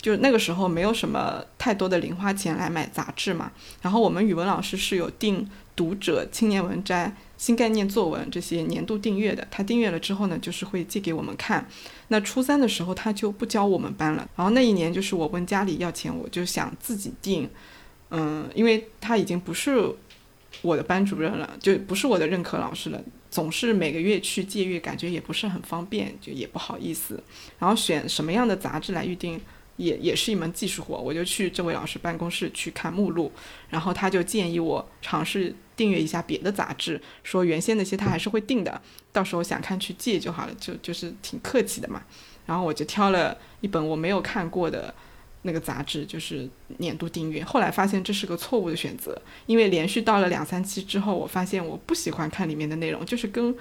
[0.00, 3.52] 就那个时候没有什么太多的零花钱来买杂志嘛。
[3.80, 5.44] 然后我们语文老师是有订
[5.76, 7.06] 《读者》《青年文摘》。
[7.42, 11.66] 新概念作文这些年度订阅的，他订阅了之后呢，就是会借给我们看。
[12.06, 14.28] 那初三的时候他就不教我们班了。
[14.36, 17.50] 然后那一年就是我问家里要钱，我就想自己订。
[18.10, 19.92] 嗯，因为他已经不是
[20.60, 27.20] 我的班主任了，就不是我的任课老师了，总是每个月去借阅，感觉也不是很方便，就也不好意思。
[27.58, 29.40] 然后选什么样的杂志来预定，
[29.78, 30.96] 也也是一门技术活。
[30.96, 33.32] 我就去这位老师办公室去看目录，
[33.68, 35.52] 然后他就建议我尝试。
[35.76, 38.80] 订阅一下别的杂志，说原先那些他还是会订的，
[39.12, 42.02] 到时候想看去借就好了，就就是挺客气的嘛。
[42.46, 44.92] 然后我就挑了一本我没有看过的
[45.42, 47.42] 那个杂志，就是年度订阅。
[47.44, 53.54] 后来发现这是个错误的选择，因为连续到了两三期之后，我发现我不喜欢看里面的内容，就是跟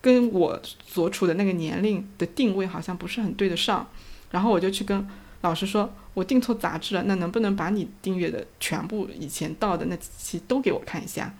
[0.00, 3.88] 跟我所处的那个年龄的定位好像不是很对得上。
[4.30, 5.08] 然后我就去跟
[5.42, 11.34] 老师说，我订错杂志了，那能不能把你订阅的全部以前到的那几期都给我看一下？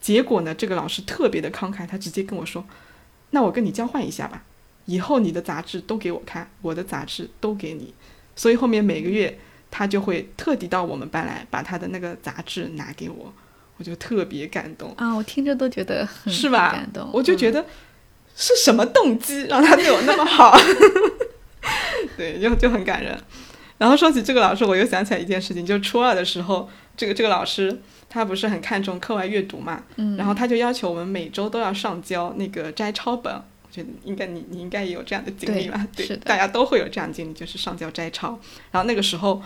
[0.00, 0.54] 结果呢？
[0.54, 2.64] 这个老师特别的慷慨，他直接跟我说
[3.30, 4.44] ：“那我跟你交换一下吧，
[4.84, 7.92] 以后你的杂志都给我看，我的杂志都给你。”
[8.36, 9.38] 所以后面每个月
[9.70, 13.32] 他就会特地到我们班来，把他的那个杂志拿给我，
[13.78, 15.12] 我就特别感动啊！
[15.14, 16.70] 我听着都觉得是吧？
[16.70, 17.66] 感动，我就觉得
[18.36, 20.56] 是什么动机让他对我那么好？
[22.16, 23.18] 对，就就很感人。
[23.78, 27.80] 然后说起这个老师，我又想起来一件事情，就初二的时候，这个这个老师。
[28.10, 29.84] 他不是很看重课外阅读嘛，
[30.16, 33.30] 然后他就要求我们每周都要上交那个摘抄本。
[33.34, 35.86] 我觉得应该你你应该也有这样的经历吧？
[35.94, 38.30] 对，大家都会有这样经历，就是上交摘抄。
[38.70, 39.42] 然后那个时候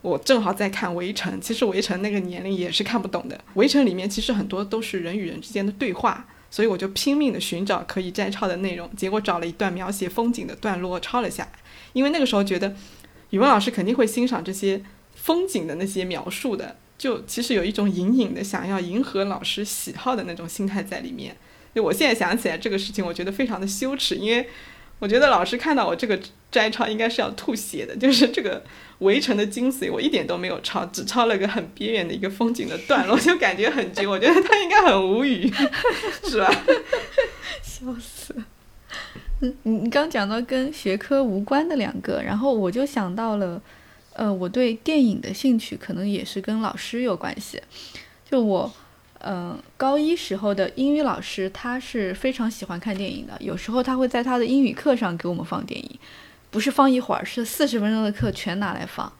[0.00, 6.24] 我正好在看《围城》，其实《围城》那个年龄也是看不懂的，《围城》里面其实很多都是人与人之间的对话，
[6.54, 11.50] 所以我就拼命的寻找可以摘抄的内容，结果找了一段描写风景的段落抄了下来。
[11.94, 12.76] 因为那个时候觉得
[13.30, 14.80] 语文老师肯定会欣赏这些
[15.16, 16.76] 风景的那些描述的。
[16.96, 21.36] 就其实有一种隐隐的想要迎合老师喜好的那种心态在里面。
[21.74, 24.48] 就我现在想起来这个事情，我觉得非常的羞耻，因为
[25.00, 26.20] 我觉得老师看到我这个
[26.54, 27.96] 摘抄应该是要吐血的。
[27.96, 28.62] 就是这个
[29.00, 34.06] 围城的精髓，我一点都没有抄，只抄了个很边缘的一个风景的段落，就感觉很绝。
[34.06, 35.52] 我觉得他应该很无语，
[36.22, 36.48] 是吧？
[37.60, 38.34] 笑死。
[39.40, 43.60] 嗯，你你刚讲到跟学科无关的两个，然后我就想到了。
[44.16, 47.60] 呃，我对电影的兴趣可能也是跟老师有关系。
[48.30, 48.72] 就我，
[49.18, 53.36] 嗯，高一时候的英语老师，他是非常喜欢看电影的。
[53.40, 55.98] 有时候他会在他的英语课上给我们放电影，
[56.54, 59.12] 不是放一会儿，是四十分钟的课全拿来放。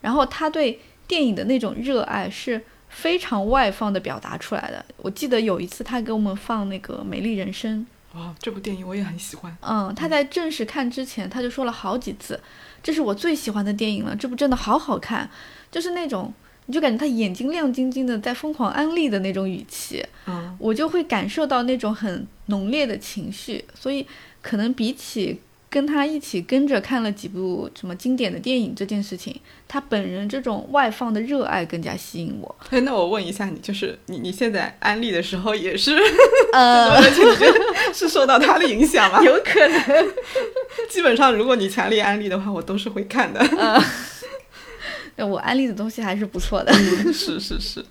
[0.00, 4.84] 然后他对电影的那种热爱是非常外放的表达出来的。
[4.96, 7.86] 我记得有一次他给我们放那个《美丽人生》，
[8.18, 9.56] 哇，这部电影我也很喜欢。
[9.60, 12.40] 嗯，他在正式看之前，他就说了好几次。
[12.82, 15.30] 这是我最喜欢的电影了，这部真的好好看，
[15.70, 16.34] 就是那种
[16.66, 24.04] 你就感觉他眼睛亮晶晶的，在疯狂安利的那种语气，嗯，我就会感受到那种很浓烈的情绪，所以
[24.42, 32.56] 可能比起跟他一起跟着看了几部什么经典的电影这件事情，他本人这种外放的热爱更加吸引我。
[32.70, 35.96] 哎， 那我问一下你，就是你你现在安利的时候也是，
[36.52, 37.00] 呃，
[37.94, 39.22] 是受到他的影响吗？
[39.22, 40.12] 有可能。
[40.88, 43.40] 基本上，如果你强烈安利的话，我都是会看的。
[45.14, 46.72] 呃，我安利的东西还是不错的。
[47.12, 47.84] 是是是，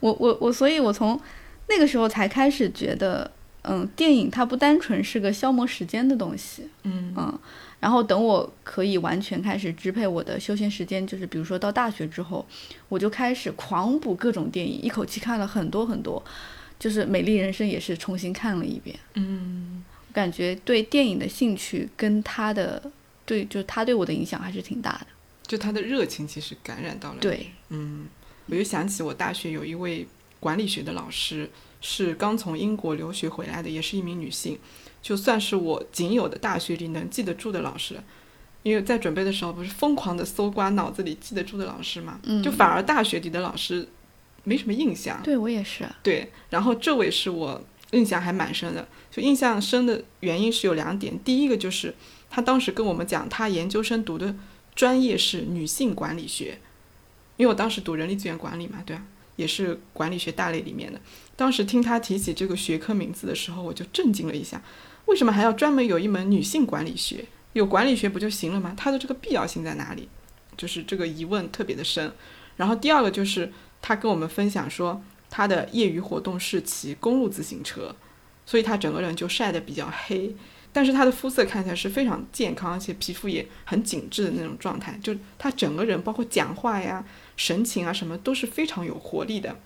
[0.00, 1.20] 我我我，所以我从
[1.68, 3.30] 那个时候才开始觉得，
[3.62, 7.38] 嗯，电影它不单纯是个消磨时间的东西，嗯嗯，
[7.78, 12.46] 然后等我可以完全开始支配我的休闲时间，就是比如说到大学之后，
[12.88, 16.22] 我就开始狂补各种电影，一口气看了很多很多，
[16.78, 18.98] 就是《美丽人生》也是重新看了一遍。
[19.14, 22.82] 嗯，我感觉对电影的兴趣跟他的
[23.26, 25.06] 对，就是他对我的影响还是挺大的。
[25.46, 27.18] 就他的热情其实感染到了。
[27.20, 28.06] 对，嗯，
[28.46, 30.06] 我就想起我大学有一位
[30.38, 34.58] 管理学的老师，是刚从英国留学回来的，也是一名女性，
[35.00, 38.00] 就算是我仅有的大学里能记得住的老师。
[38.62, 43.88] 因为在准备的时候，不是疯狂的搜刮脑子里记得住的老师嘛，嗯就反而大学里的老师
[44.44, 45.18] 没什么印象。
[45.22, 45.88] 对我也是。
[46.02, 51.94] 对，然后这位是我印象还蛮深的，就印象深的原因是有两点，第一个就是
[52.28, 54.36] 他当时跟我们讲，他研究生读的
[54.74, 56.58] 专业是女性管理学，
[57.38, 59.02] 因为我当时读人力资源管理嘛，对啊，
[59.36, 61.00] 也是管理学大类里面的。
[61.40, 64.60] 当时听他提起这个学科名字的时候，我就震惊了一下，
[65.06, 67.24] 为什么还要专门有一门女性管理学？
[67.54, 68.74] 有管理学不就行了吗？
[68.76, 70.06] 它的这个必要性在哪里？
[70.58, 72.12] 就是这个疑问特别的深。
[72.56, 73.50] 然后第二个就是
[73.80, 77.96] 他跟我们分享说，他的业余活动是骑公路自行车，
[78.44, 80.36] 所以他整个人就晒得比较黑，
[80.74, 87.02] 但是他的肤色看起来是非常健康，而且皮肤也很紧致的那种状态，就他整个人包括讲话呀、
[87.34, 89.58] 神情啊什么都是非常有活力的。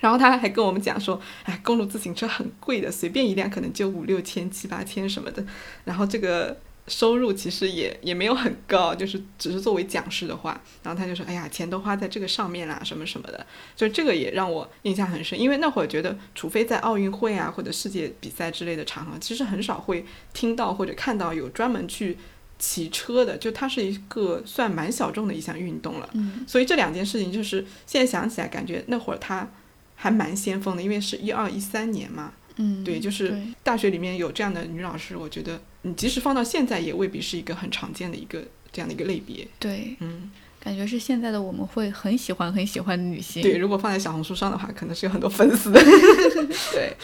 [0.00, 5.44] 然后他还跟我们讲说，哎，公路自行车很贵的，随便一辆可能就五六千、七八千什么的。
[5.84, 13.46] 然后这个收入其实也也没有很高，就是只是作为讲师的话，然后他就说，哎呀，钱都花在这个上面啦，什么什么的。
[13.74, 20.04] 就这个也让我印象很深，因为那会儿觉得，除非在奥运会啊或者世界比赛之类的场合，其实很少会
[20.34, 22.18] 听到或者看到有专门去
[22.58, 26.10] 骑车的，就它是一个算蛮小众的一项运动了。
[26.12, 29.48] 嗯所以这两件事情，就是现在想起来，感觉那会儿他
[29.94, 32.32] 还蛮先锋的，因为是一二一三年嘛。
[32.56, 39.46] 嗯，对，就是大学里面有这样的女老师，我觉得你即使放到现在，也未必是一个很常见的一个这样的一个类别。
[39.58, 40.30] 对，嗯，
[40.60, 43.42] 感觉是现在的我们会很喜欢很喜欢的女性。
[43.42, 45.80] 对，如果放在小红书上的话，可能是有很多粉丝的。
[46.72, 46.96] 对，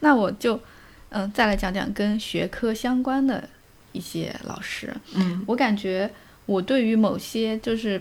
[0.00, 0.60] 那我就
[1.08, 3.48] 嗯、再来讲讲跟学科相关的
[3.90, 4.94] 一些老师。
[5.16, 6.08] 嗯我感觉
[6.46, 8.00] 我对于某些就是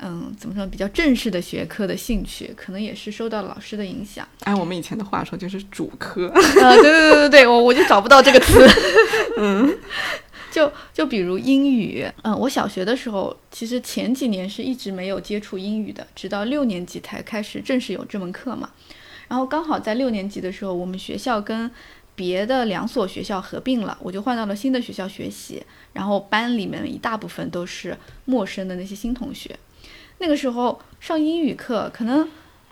[0.00, 4.26] 嗯怎么说比较正式的学科的兴趣，可能也是受到老师的影响。
[4.44, 6.26] 按我们以前的话说，就是主科。
[6.28, 8.68] 呃，对对对对对，我我就找不到这个词。
[9.38, 9.78] 嗯，
[10.50, 18.70] 就就比如英语，嗯、我小学的时候，其实前几年是一直没有接触英语的，直到六年级才开始正式有这门课嘛。
[19.28, 21.70] 然后刚好在六年级的时候，我们学校跟
[22.14, 25.62] 别的两所学校合并了，我就换到了新的学校学习。
[25.92, 29.56] 然后班里面一大部分都是陌生的那些新同学。
[30.18, 32.28] 那个时候上英语课，可能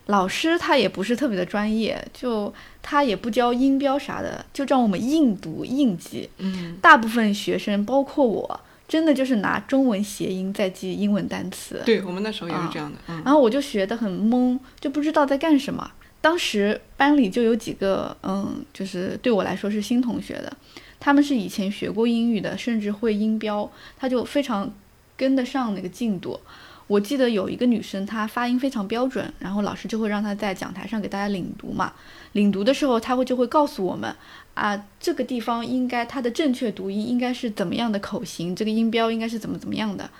[0.06, 6.28] 老师他也不是特别的专业，就他也不教音标啥的，就让我们硬读硬记。
[6.38, 11.82] 嗯大部分学生，包括我，真的就是拿中文谐音在记英文单词。
[11.84, 12.98] 对我们那时候也是这样的。
[13.08, 15.90] 嗯然后我就学得很懵，就不知道在干什么。
[16.20, 20.56] 当时班里就有几个，嗯，就是对我来说是新同学的，
[21.00, 24.72] 他们是以前学过英语的，甚至会音标，他就非常
[25.16, 26.38] 跟得上那个进度。
[26.86, 31.92] 我记得有一个女生，她发音非常标准，然后老师就会让她在讲台上给大家领读嘛。
[32.32, 34.14] 领读的时候，她会就会告诉我们
[34.54, 40.10] 啊，这个地方应该它的正确读音应该是怎么样的口型，这个音标应该是怎么怎么样的。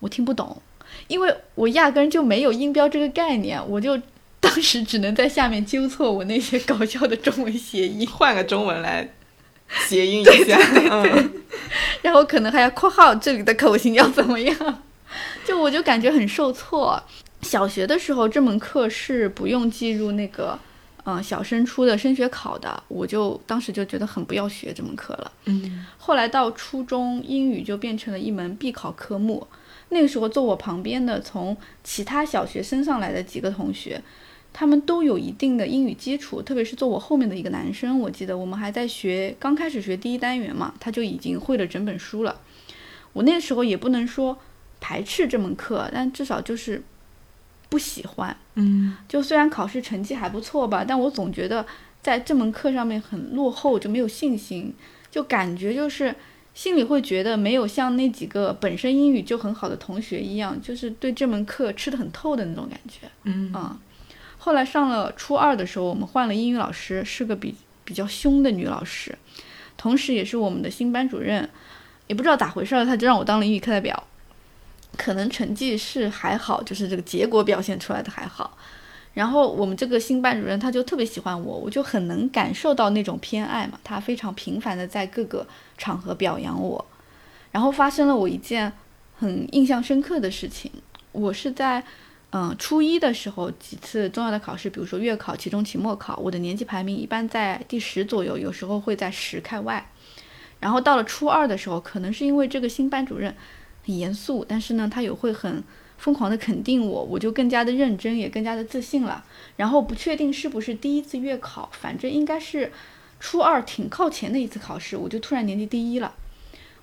[0.00, 0.60] 我听不懂，
[1.08, 4.00] 因为我压根就没有音标这个概念，我就
[4.40, 9.08] 当时只能在下面纠错我那些搞笑的中文谐音， 换个中文来
[9.88, 10.58] 谐音一下。
[10.90, 11.32] 嗯
[12.02, 14.82] 然后可能还要括号这里的口型要怎么样，
[15.44, 17.02] 就我就感觉很受挫。
[17.42, 20.58] 小学的时候这门课是不用计入那个，
[21.04, 25.32] 嗯、小升初的升学考的，我就当时就觉得很不要学这门课了。
[25.46, 29.46] 嗯后来到初中，英语就变成了一门必考科目。
[29.88, 34.00] 那个时候坐我旁边的，从其他小学升上来的几个同学，
[34.52, 42.40] 他们都有一定的英语基础，特别是坐我后面的一个男生，我记得我们还在学，刚开始学第一单元嘛，他就已经会了整本书了。
[43.12, 44.38] 我那时候也不能说
[44.80, 46.82] 排斥这门课，但至少就是
[47.68, 48.36] 不喜欢。
[48.54, 51.64] 嗯就虽然考试成绩还不错吧，但我总觉得
[52.02, 54.74] 在这门课上面很落后，就没有信心，
[55.10, 56.14] 就感觉就是
[56.54, 63.06] 心里会觉得没有像那几个本身英语就很好的同学一样，就是对这门课吃得很透的那种感觉。
[63.24, 63.78] 嗯嗯，
[64.38, 67.54] 后来上了初二的时候，我们换了英语老师，是个比
[67.84, 69.16] 比较凶的女老师，
[69.76, 71.48] 同时也是我们的新班主任。
[72.08, 74.02] 也不知道咋回事儿，她就让我当了英语课代表。
[75.00, 78.58] 可能成绩是还好，就是这个结果表现出来的还好。
[79.14, 83.80] 然后我们这个新班主任他就特别喜欢我，我就很能感受到那种偏爱嘛。
[83.82, 85.46] 他非常频繁的在各个
[85.78, 86.84] 场合表扬我。
[87.50, 88.70] 然后发生了我一件
[89.18, 90.70] 很印象深刻的事情，
[91.12, 91.82] 我是在
[92.30, 99.90] 嗯初一的时候几次重要的考试，比如说月考、期中、期末考，我的年级排名一般在第十左右，有时候会在十开外。
[100.60, 103.34] 然后到了初二的时候，可能是因为这个新班主任
[103.84, 105.62] 很严肃，但是呢他也会很。
[106.00, 109.22] 疯狂的肯定我，我就更加的认真，也更加的自信了。
[109.58, 112.72] 然后不确定是不是第一次月考，反正应该是
[113.20, 116.14] 初二挺靠前的一次考试，我就突然年级第一了。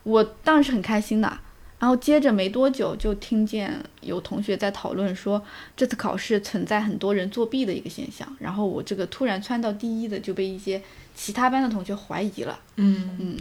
[0.04, 1.40] 我当然是很开心的。
[1.80, 5.44] 然后接着没多久，就听见有同学在讨论说，
[5.76, 8.38] 这次考试存在很多人作弊的一个现象。
[8.38, 10.80] 然后我这个突然窜到第一的，就被一些
[11.16, 12.60] 其他班的同学怀疑了。
[12.76, 13.38] 嗯嗯。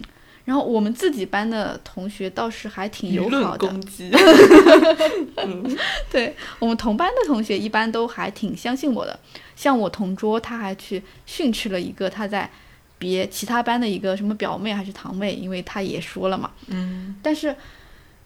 [0.46, 4.10] 然后我们自己班的同学倒是还挺友好的，攻击。
[6.08, 9.18] 对我们同班的同学一般都还挺相信我的。
[9.56, 12.48] 像我同桌，他还去训斥了一个他在
[12.96, 16.52] 别其他班的一个什么表妹还是堂妹，因为他也说了嘛。
[16.68, 17.16] 嗯。
[17.20, 17.56] 但是，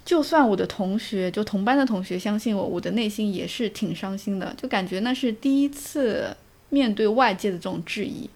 [0.05, 6.37] 就算我的同学就同班的同学相信我，我的内心也是挺伤心的，就感觉那是第一次
[6.69, 8.29] 面对外界的这种质疑。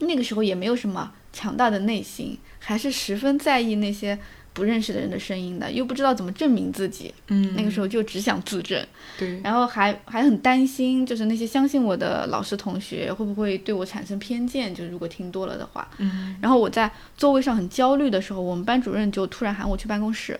[0.00, 2.38] 那个时候也没有什么强大的内心。
[2.64, 4.16] 还是十分在意那些
[4.52, 7.12] 不认识的人的声音的，又不知道怎么证明自己。
[7.26, 8.86] 嗯，那个时候就只想自证。
[9.18, 14.72] 对，然后还还很担心，就是那些相信我的老师同学会不会对我产生偏见？
[14.72, 15.88] 就如果听多了的话。
[15.98, 16.36] 嗯。
[16.40, 20.38] 然后我在座位上很焦虑的时候，我们班主任就突然喊我去办公室，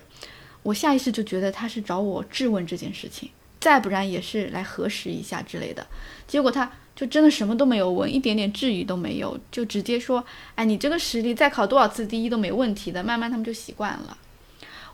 [0.63, 3.29] 我下意识就觉得他是找我质问这件事情，
[3.59, 5.85] 再不然也是来核实一下之类的。
[6.29, 6.71] 结果他。
[6.95, 10.23] 就真的什么都没有问，一点点质疑都没有，就直接说
[10.55, 14.17] ：“哎，你这个实力再考多少次第一都没问题的。”慢慢他们就习惯了，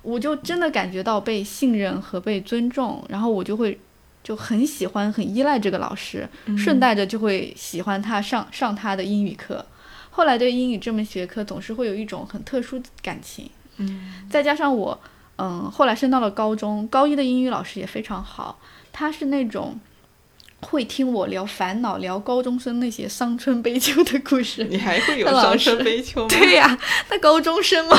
[0.03, 3.79] 我就真的感觉到被信任和被尊重，然后我就会
[4.23, 9.67] 就很喜欢、很依赖这个老师，顺带着就会喜欢他上上他的英语课。
[10.11, 14.99] 后来对英语这门学科总是会有一种很特殊的感情，嗯，再加上我，
[15.37, 18.61] 嗯，后来升到了高中，高一的英语老师也非常好，
[18.93, 19.79] 他是那种。
[20.61, 24.65] 会听我聊烦恼，聊高中生那些伤春悲秋的故事。
[24.65, 26.29] 你还会有伤春悲秋吗？
[26.29, 26.79] 对呀，
[27.11, 27.97] 那高中生嘛，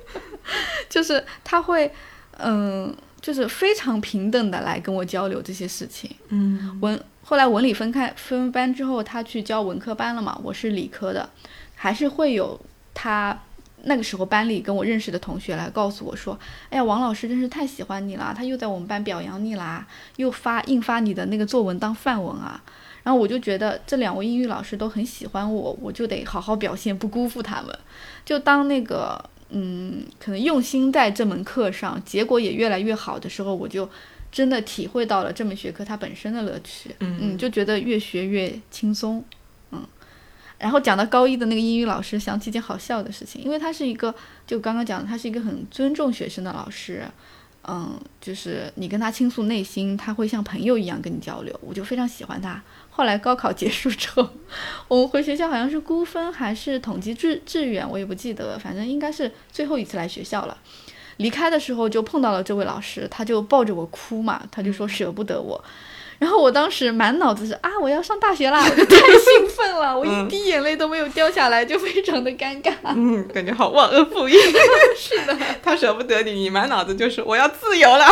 [0.90, 1.90] 就是他会，
[2.38, 6.10] 嗯，就是非常平等的来跟我交流这些事情。
[6.28, 11.28] 嗯，文后来文理分开分班之后，他去教文科班了嘛，我是理科的，
[11.74, 12.60] 还是会有
[12.92, 13.38] 他。
[13.82, 16.38] 那个时候班里跟我认识的同学来告诉我说
[16.70, 22.62] ：“哎呀，王老师真是太喜欢你了，他又在我们班表扬你啦，又发印发你的那个作文当范文啊。”
[23.04, 27.72] 然后我就觉得这两位英语老师都很喜欢我，我就得好好表现，不辜负他们。
[28.24, 33.88] 就当那个嗯，可能用心在这门课上，结果也越来越好的时候，我就
[34.32, 36.90] 真的体会到了这门学科它本身的乐趣。
[36.98, 39.22] 嗯，就觉得越学越轻松。
[40.58, 44.14] 然后讲到高一的那个英语老师，想起一件好笑的事情，因为他是一个，
[44.46, 47.04] 就刚刚讲的，他是一个很尊重学生的老师，
[47.68, 52.62] 嗯，就是你跟他倾诉内心，他会像朋友一样跟你交流，我就非常喜欢他。
[52.88, 54.26] 后来高考结束之后，
[54.88, 60.56] 我们回学校好像是估分还是统计志志愿，我也不记得，反正应该是最后一次来学校了。
[61.18, 65.62] 离开的时候就碰到了这位老师，他就抱着我哭嘛，他就说舍不得我。
[66.18, 72.72] 然后我当时满脑子是啊，我要上大学啦，我就太兴奋了，我一滴眼泪都没有掉下来，就非常的尴尬。
[72.94, 74.34] 嗯，感觉好忘恩负义。
[74.96, 78.06] 是的， 他舍不得你，你满脑子就是我要自由了，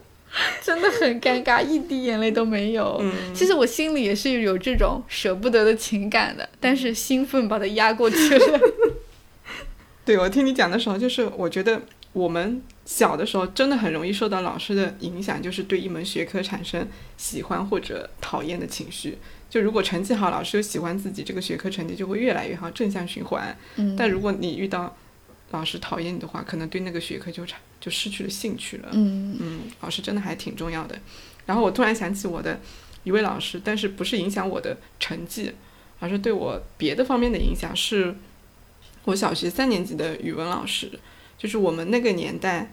[0.62, 2.98] 真的很尴尬，一滴眼泪都没有。
[3.00, 8.60] 嗯，其实我心里也是有这种舍不得的情感的，但是兴奋把它压过去了。
[10.04, 11.80] 对，我听你讲的时候，就是我觉得
[12.14, 12.62] 我们。
[12.86, 16.86] 小的时候真的很容易受到老师的影响，就是对一门学科产生
[17.16, 19.16] 喜欢或者讨厌的情绪。
[19.48, 23.56] 就如果成绩好，老师又喜欢自己，这个学科成绩就会越来越好，正向循环。
[23.76, 23.96] 嗯。
[23.96, 24.94] 但如果你遇到
[25.52, 28.90] 老师讨厌你的话，可能对那个学科就产就失去了兴趣了。
[28.92, 29.60] 嗯嗯。
[29.80, 30.98] 老师真的还挺重要的。
[31.46, 32.60] 然后我突然想起我的
[33.04, 35.52] 一位老师，但是不是影响我的成绩，
[36.00, 38.14] 而是对我别的方面的影响，是
[39.04, 40.90] 我小学三年级的语文老师。
[41.36, 42.72] 就是我们那个年代，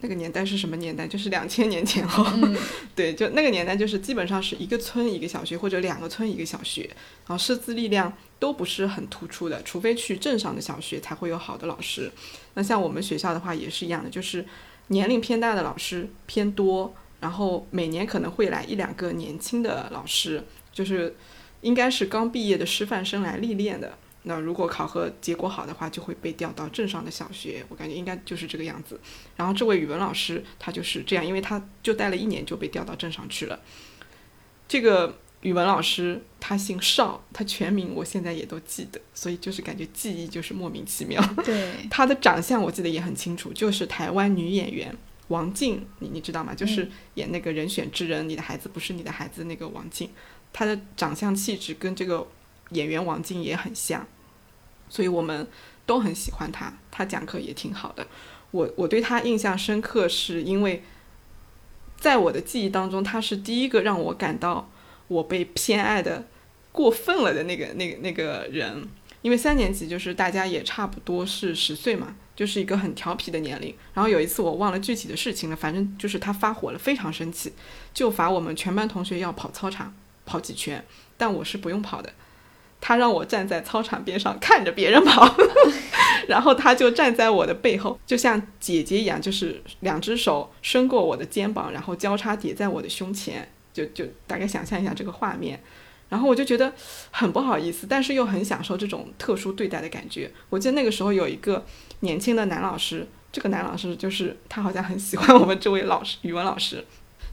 [0.00, 1.06] 那个年代是什么年代？
[1.06, 2.24] 就是两千年前后。
[2.94, 6.82] 对，就那个年代，就是基本上是一个村一个小学，或者两个村一个小学，
[7.26, 12.10] 然后师资力量都不是很突出的，除非去镇上的小学才会有好的老师。
[12.54, 14.44] 那像我们学校的话也是一样的，就是
[14.88, 21.16] 年龄偏大的老师偏多，然后每年可能会来一两个年轻的老师，就是
[21.62, 23.98] 应该是刚毕业的师范生来历练的。
[24.24, 29.00] 那如果考核结果好的话，就会被调到镇上的小学，我感觉应该就是这个样子。
[29.36, 33.58] 然后这位语文老师他就是这样，因为他就待了一年就被调到镇上去了。
[34.66, 41.22] 这个语文老师他姓邵，他全名我现在也都记得，所以就是感觉记忆就是莫名其妙。
[41.44, 44.94] 对，他的长相我记得也很清楚，就是台湾女演员
[45.28, 46.54] 王静，你你知道吗？
[46.54, 50.10] 就是演那个人选之人，你的孩子不是你的孩子那个王静，
[50.52, 52.26] 她的长相气质跟这个
[52.70, 54.06] 演员王静也很像，
[54.88, 55.46] 所以我们
[55.86, 56.72] 都很喜欢他。
[56.90, 58.06] 他讲课也挺好的。
[58.50, 60.82] 我我对他印象深刻，是因为
[61.96, 64.70] 在我的记忆当中，他是第一个让我感到。
[65.08, 66.26] 我被偏爱的
[66.70, 68.86] 过分了的那个、那个、那个人，
[69.22, 73.74] 因为三年级就是大家也差不多是十岁嘛，就是一个很调皮的年龄。
[73.94, 77.54] 然后有一次我忘了具体的事情了，反正就是他发火了，非常生气，
[77.94, 79.94] 就罚我们全班同学要跑操场
[80.26, 80.84] 跑几圈，
[81.16, 82.12] 但我是不用跑的，
[82.80, 85.36] 他让我站在操场边上看着别人跑，
[86.28, 93.48] 然后他就站在我的背后，就像姐姐一样，就是两只手伸过我的肩膀，然后交叉叠在我的胸前。
[93.70, 95.62] 就就大概想象一下这个画面，
[96.08, 96.72] 然后我就觉得
[97.12, 100.28] 很不好意思，但是又很享受这种特殊对待的感觉。
[100.48, 101.64] 我记得那个时候有一个
[102.00, 106.84] 年轻的男老师，这个男老师就是他好像很喜欢我们这位老师，语文老师，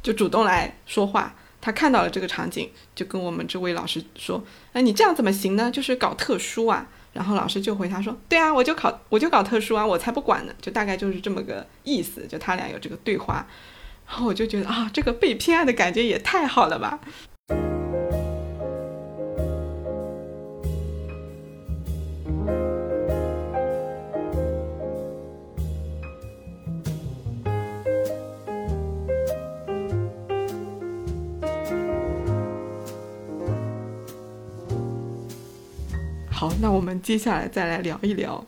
[0.04, 1.34] 就主动来说话。
[1.66, 5.72] 他看到了这个场景，就跟我们这位老师说：“哎，你这样怎么行呢？
[5.72, 12.28] 就是搞特殊啊。”然后老师就回他说：“对啊，我就考我就搞特殊啊，我才不管呢。”就大概就是这么个意思。
[12.28, 13.48] 就他俩有这个对话。
[14.08, 17.00] 然后我就觉得啊，这个被偏爱的感觉也太好了吧！
[37.06, 38.44] 接下来再来聊一聊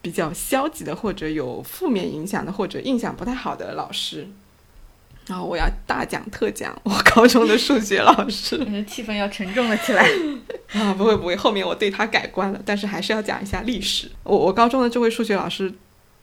[0.00, 4.26] 比较消极的，或者有负面影响的，或者印象不太好的老师。
[5.26, 8.56] 然后我要大讲特讲我高中的数学老师，
[8.86, 10.08] 气氛要沉重了起来
[10.72, 10.94] 啊！
[10.94, 14.10] 不会不会，后面我对他改观了，但是还是要讲一下历史。
[14.22, 15.70] 我我高中的这位数学老师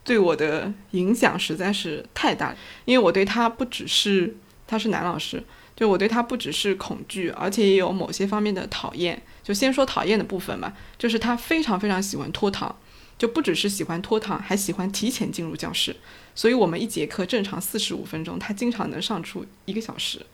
[0.04, 2.56] 对我的影响实在是太大，
[2.86, 4.36] 因为我对他不只是
[4.66, 5.44] 他是男老师，
[5.76, 9.22] 就我对他不只是恐惧，而且也有某些方面的讨厌。
[9.44, 12.76] 就先说讨厌的部分嘛，就是他非常非常喜欢拖堂，
[13.18, 15.96] 就不只是喜欢拖堂，还喜欢提前进入教室。
[16.34, 20.26] 所以我们一节课正常四十五分钟，他经常能上出一个小时。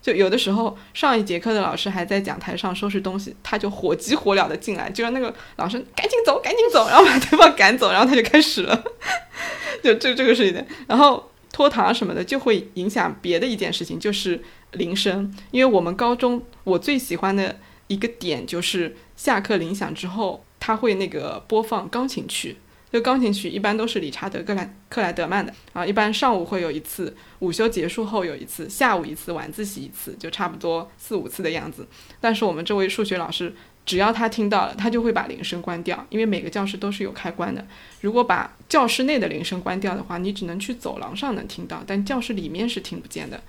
[0.00, 8.84] 就有的时候上一节课的老师还在讲台上收拾东西，他就火急火燎的进来，就让那个老师赶紧走，赶紧走，然后把对方赶走，然后他就开始了。
[9.82, 14.40] 就这这个事情，然后拖堂什么的就会影响别的一件事情，就是
[14.72, 15.34] 铃声。
[15.50, 17.58] 因为我们高中我最喜欢的
[17.88, 22.56] 一个点就是下课铃响之后，他会那个播放钢琴曲。
[22.92, 31.86] 就钢琴曲一般都是理查德克莱克莱德曼的啊，一般上午会有一次，午休结束后有一次，下午一次，晚自习一次，就差不多四五次的样子。
[32.20, 33.52] 但是我们这位数学老师，
[33.84, 37.66] 只要他听到了，他就会把铃声关掉，因为每个教室都是有开关的。
[38.00, 43.42] 如果把教室内的铃声关掉的话，你只能去走廊上能听到，但教室里面是听不见的。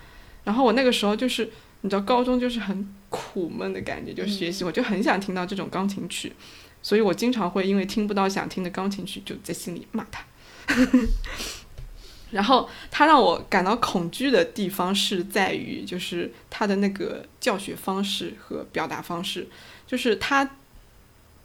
[0.44, 1.50] 然后我那个时候就是，
[1.82, 6.34] 你知道，高中就是很苦闷的感觉，就学习，我就很想听到这种钢琴曲。
[6.82, 10.24] 所以我经常会因为听不到想听的钢琴曲，就在心里骂他。
[12.32, 19.48] 然后他让我感到恐惧的地方是在于，就是他的那个教学方式和表达方式。
[19.86, 20.50] 就是他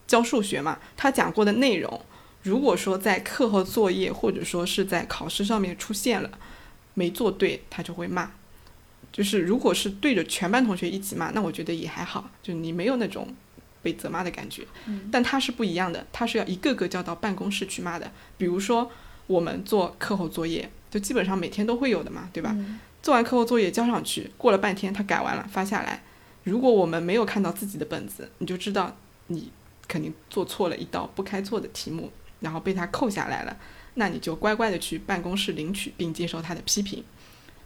[0.07, 2.05] 教数学嘛，他讲过的内容，
[2.43, 6.31] 如果说在课后作业或者说是在考试上面出现了
[6.95, 8.33] 没做对，他就会骂。
[9.13, 13.33] 就是如果是对着全班同学一起骂，那我觉得也还好，就你没有那种。
[13.85, 14.65] 被责骂的感觉，
[15.11, 18.09] 但他是不一样的，他是要一个个叫到办公室去骂的。
[18.39, 18.89] 比如说，
[19.27, 22.57] 我们做课后作业，就基本上每天都会有的嘛，对吧？
[23.03, 26.05] 做完课后作业交上去，过了半天他改完了发下来，
[26.45, 28.97] 如果我们没有看到自己的本子，你就知道
[29.27, 29.51] 你
[29.89, 33.57] 肯定做错了一道不该做的题目，然后被他扣下来了，
[33.95, 37.03] 那你就乖乖的去办公室领取并接受他的批评。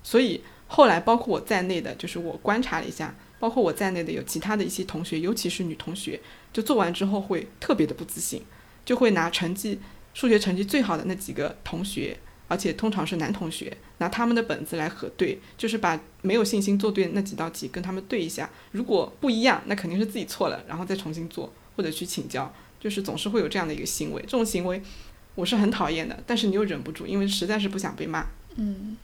[0.03, 3.15] 所以后来包括我在内的，就是我观察了一下。
[3.39, 6.19] 包括我在内的有其他的一些同学，尤其是女同学，
[6.55, 8.43] 就做完之后会特别的不自信，
[8.83, 9.79] 就会拿成绩
[10.15, 22.51] 数学成绩最好的那几个同学，而且通常是男同学，拿他们的本子来核对，就是把没有信心做对那几道题跟他们对一下，如果不一样，那肯定是自己错了，然后再重新做或者去请教，
[22.81, 24.81] 就是总是会有这样的一个行为，这种行为
[25.35, 28.27] 我是很讨厌的，但是你又忍不住，因为实在是不想被骂。
[28.57, 28.97] 嗯，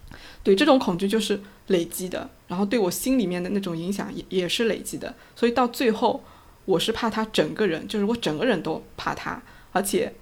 [0.43, 6.23] 对，这种恐惧就是累积的，然后对我心里面的那种影响也也是累积的，所以到最后，
[6.65, 9.43] 我是怕他整个人，就是我整个人都怕他，
[9.73, 10.13] 而且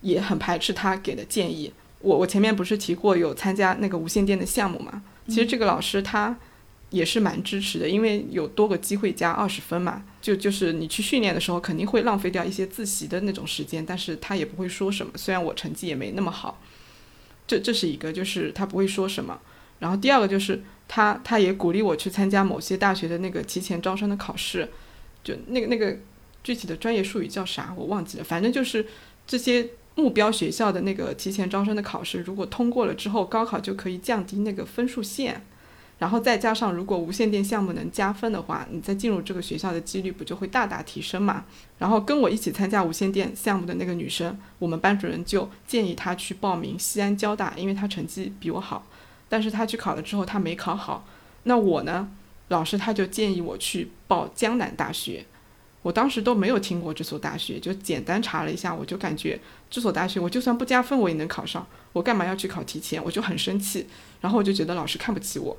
[0.00, 1.72] 也很排斥他给的建议。
[2.00, 5.02] 我我前面不是提过有参加那个无线电的项目嘛？
[5.26, 6.36] 其实这个老师他
[6.90, 10.04] 也是蛮支持的，因为有多个机会加二十分嘛。
[10.20, 15.12] 就就是你去训练的时候，肯定会浪费掉一些自习的那种时间，但是他也不会说什么。
[15.16, 16.60] 虽然我成绩也没那么好，
[17.46, 19.40] 这这是一个，就是他不会说什么。
[19.80, 24.68] 然后第二个就是他他也鼓励我去参加某些大学的那个提前招生的考试，
[25.22, 25.98] 就那个那个
[26.42, 28.86] 具体的专业术语叫啥我忘记了，反正就是
[29.26, 35.44] 这些目标学校的那个提前招生的考试，如果通过了之后，高考就可以降低那个分数线。
[35.98, 41.44] 然后再加上，如果无线电项目能加分的话，你再进入这个学校的几率不就会大大提升嘛？
[41.78, 48.86] 然后跟我一起参加无线电项目的那个女生，我们班主任就建议她去报名西安交大，因为她成绩比我好。
[49.28, 51.06] 但是她去考了之后，她没考好。
[51.44, 52.10] 那我呢？
[52.48, 55.24] 老师他就建议我去报江南大学。
[55.80, 59.40] 我当时都没有听过这所大学，就简单查了一下，我就感觉
[59.70, 63.02] 这所大学我就算不加分我也能考上，我干嘛要去考提前？
[63.02, 63.86] 我就很生气。
[64.20, 65.56] 然后我就觉得老师看不起我。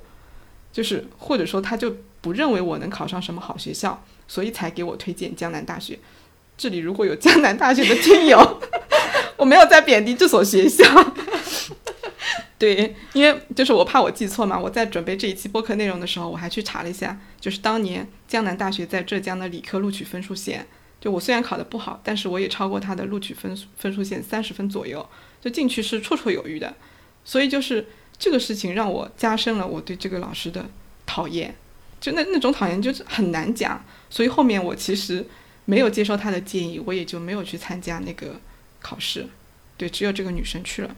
[0.76, 5.98] 就是，或者说他就不认为我能考上什么好学校，所以才给我推荐江南大学。
[6.54, 8.60] 这里如果有江南大学的听友，
[9.38, 10.84] 我没有在贬低这所学校。
[12.58, 20.66] 对，因为就是我怕我记错嘛，我在准备这一期播客内容的时候，我还去查了一下，就是当年江南大学在浙江的理科录取分数线，
[21.00, 25.08] 就我虽然考得不好，但是我也超过他的录取分分数线三十分左右，
[25.40, 26.74] 就进去是绰绰有余的。
[27.24, 27.86] 所以就是。
[28.18, 30.64] 这个事情让我加深了我对这个老师的
[31.04, 31.54] 讨厌，
[32.00, 35.26] 就那那种讨厌就是很难讲，所以后面我其实
[35.64, 38.40] 没有接受他的建议，我也就没有去参加那个
[38.80, 39.28] 考试，
[39.76, 40.96] 对，只有这个女生去了。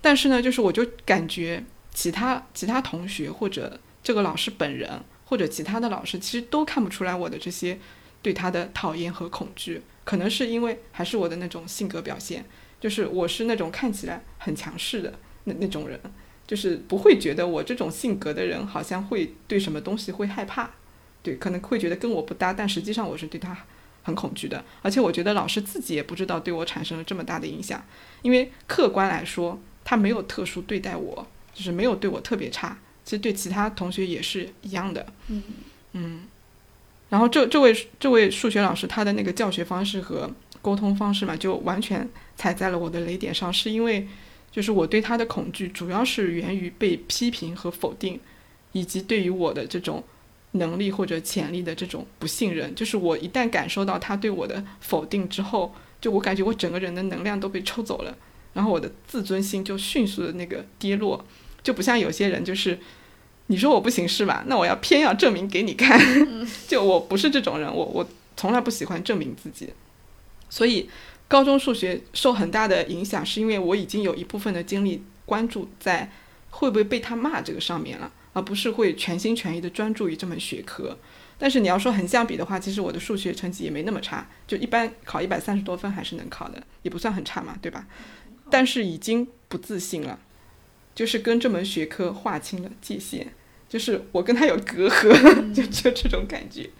[0.00, 4.88] 但是呢，就是我就感觉其他其他同学或者这个老师本人
[5.24, 7.78] 或者其他的老师其实都看不出来我的这些
[8.22, 12.44] 对他的讨厌和恐惧，可能是因为还是我的那种性格表现，
[12.80, 15.12] 就是我是那种看起来很强势的
[15.44, 16.00] 那那种人。
[16.48, 20.70] 就是不会觉得我这种性格的人好像会对什么东西会害怕，
[21.22, 23.54] 对，可能会觉得跟我不搭，但实际上我是对他
[24.02, 24.64] 很恐惧的。
[24.80, 27.84] 而且我觉得老师自己也不知道对我产生了这么大的影响，
[28.22, 35.04] 因为客观来说他没有特殊对待我，就是没有对我特别差，其实对其他同学也是一样的。
[35.26, 35.42] 嗯
[35.92, 36.22] 嗯。
[37.10, 40.30] 然后这这位这位数学老师他的那个教学方式和
[40.62, 44.08] 沟通方式嘛，就完全踩在了我的雷点上，是因为。
[44.50, 48.18] 就是我对他的恐惧，主要是源于被批评和否定，
[48.72, 50.02] 以及对于我的这种
[50.52, 52.74] 能力或者潜力的这种不信任。
[52.74, 58.16] 就是我一旦感受到他对我的否定之后，就我感觉我整个人的能量都被抽走了，
[58.54, 61.24] 然后我的自尊心就迅速的那个跌落，
[61.62, 62.78] 就不像有些人，就是
[63.48, 64.42] 你说我不行是吧？
[64.48, 66.00] 那我要偏要证明给你看。
[66.66, 69.72] 就我不是这种人，我我从来不喜欢证明自己，
[70.48, 70.88] 所以。
[71.28, 76.10] 高中数学受很大的影响，是因为我已经有一部分的精力关注在
[76.48, 80.98] 会不会被他骂这个上面了，而不是会全心全意的专注于这门学科。
[81.38, 87.86] 但是你要说横向比的话，其实我的数学成绩也没那么差，就一般考一百三十多分还是能考的，也不算很差嘛，对吧？
[88.50, 90.18] 但是已经不自信了，
[90.94, 93.26] 就是跟这门学科划清了界限，
[93.68, 96.70] 就是我跟他有隔阂，就 就这种感觉。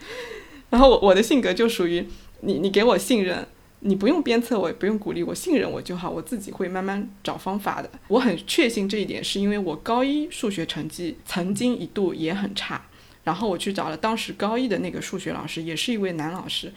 [0.70, 2.08] 然后我我的性格就属于
[2.40, 3.46] 你，你给我信任。
[3.80, 7.88] 你不用鞭策我，也不用鼓励我，信任我就好，我自己会慢慢找方法的。
[8.08, 12.82] 我很确信这一点，是因为我高一数学成绩曾经一度也很差，
[13.22, 16.72] 然后我去找了当时高一的那个数学老师，也是一位男老师。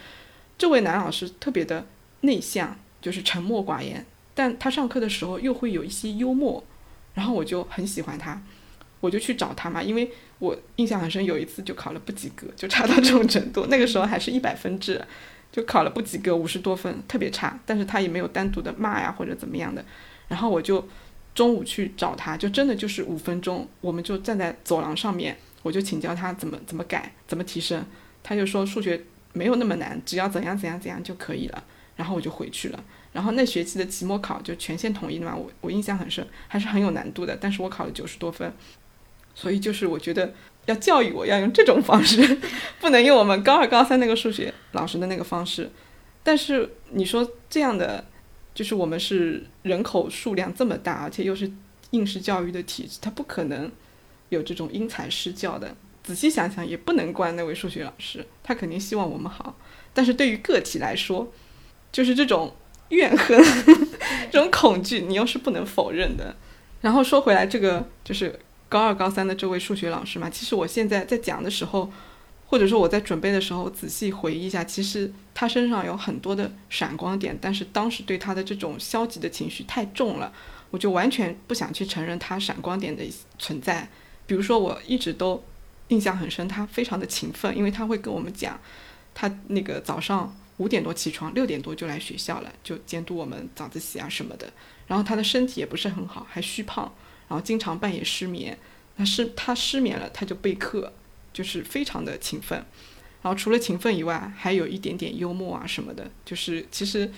[0.58, 1.88] 这位男老师特别的
[2.22, 6.64] 内向，就是沉默寡言，但他上课的时候又会有一些幽默，
[7.16, 8.40] 然后我就很喜欢他，
[9.00, 15.04] 我就去找他嘛，因为我印象很深，有一次就考了不及格，就差到这种程度，那个时候还是一百分制。
[15.52, 17.60] 就考了不及格，五十多分，特别差。
[17.66, 19.84] 但是他也没有单独的骂呀或者怎么样的。
[20.28, 20.88] 然后我就
[21.36, 27.86] 中午去找他，就真的就是五分钟，我们就站在走廊上面，我就请教他怎么怎么改，怎么提升。
[28.24, 31.64] 他就说数学没有那么难，只要怎样怎样怎样就可以了。
[31.98, 32.84] 然后我就回去了。
[33.12, 37.36] 然后那学期的期末考就全县统一的嘛，我我印象很深，还是很有难度的。
[37.36, 38.54] 但是我考了九十多分，
[39.36, 40.34] 所以就是我觉得。
[40.66, 42.40] 要教育我要用这种方式，
[42.80, 45.70] 不能用我们高二高三那个数学老师的那个方式。
[46.24, 48.06] 但是你说这样的，
[48.54, 51.52] 就是我们是人口数量这么大，而且又是
[51.90, 53.72] 应试教育的体制，他不可能
[54.30, 55.76] 有这种因材施教的。
[56.04, 59.58] 仔细想想，也不能怪那位数学老师，他肯定希望我们好。
[59.94, 61.32] 但是对于个体来说，
[61.92, 62.56] 就是这种
[62.90, 63.44] 怨恨、
[64.32, 66.36] 这种恐惧，你又是不能否认的。
[66.82, 68.40] 然后说回来，这个就是。
[68.72, 71.92] 高二、高三的这位数学老师嘛，其实我现在在讲的时候，
[72.48, 80.32] 或者说我在准备的时候，仔细回忆一下，其实他身上有很多的闪光点，但是当时对他的这种消极的情绪太重了，
[80.70, 83.04] 我就完全不想去承认他闪光点的
[83.38, 83.90] 存在。
[84.26, 85.44] 比如说，我一直都
[85.90, 88.58] 印象很深，他非常的勤奋，因为他会跟我们讲，
[89.14, 94.50] 他那个早上五点多起床，六点多就来学校了，就监督我们早自习啊什么的。
[94.88, 96.94] 然后他的身体也不是很好，还虚胖，
[97.32, 98.58] 然后经常半夜失眠。
[98.98, 100.92] 他失他失眠了，他就备课，
[101.32, 102.60] 就是非常的勤奋。
[103.22, 107.10] 然后除了勤奋以外，还有一点点幽默啊什么的，就是其实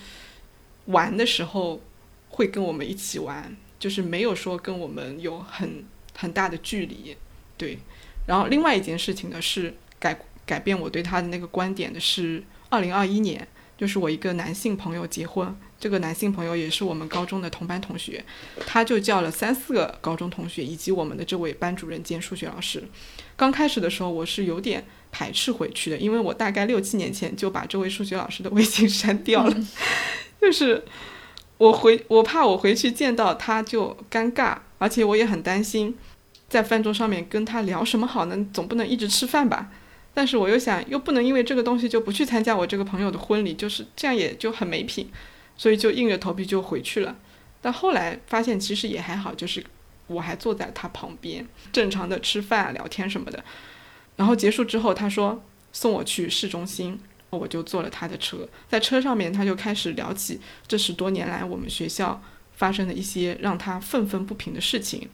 [0.86, 1.80] 玩的时候
[2.28, 5.84] 会跟我们一起玩，就是没有说跟我们有很
[6.16, 7.16] 很大的距离，
[7.58, 7.78] 对。
[8.26, 13.46] 然后另外一件事情呢是改改变我对他的那个观点的是，二零二一年，
[13.76, 18.24] 就是我一个男性朋友结婚，这个男性朋友也是我们高中的同班同学，
[18.66, 22.82] 他就叫了三四个高中同学以及我们的这位班主任兼数学老师。
[23.36, 29.56] 刚开始的时候我是有点排斥回去的，因为我大概六七年前就把这位数学老师的微信 删掉了，
[30.40, 30.84] 就是
[31.58, 35.96] 我回我怕我回去见到他就尴尬，而且我也很担心。
[36.46, 38.46] 在饭桌上面跟他聊什么好呢？
[38.52, 39.72] 总不能一直吃饭吧？
[40.14, 45.10] 但是我又想，又不能因为这个东西就不去参加我这个朋友的婚礼，就是这样也就很没品，
[45.56, 47.16] 所以就硬着头皮就回去了。
[47.60, 49.64] 但后来发现其实也还好，就是
[50.06, 53.42] 我还坐在他旁边，正常的吃饭聊天什么的。
[54.16, 55.42] 然后结束之后，他说
[55.72, 57.00] 送我去市中心，
[57.30, 65.08] 我就坐了他的车，在车上面他就开始聊起这十多年来我们学校发生的一些让他愤愤不平的事情。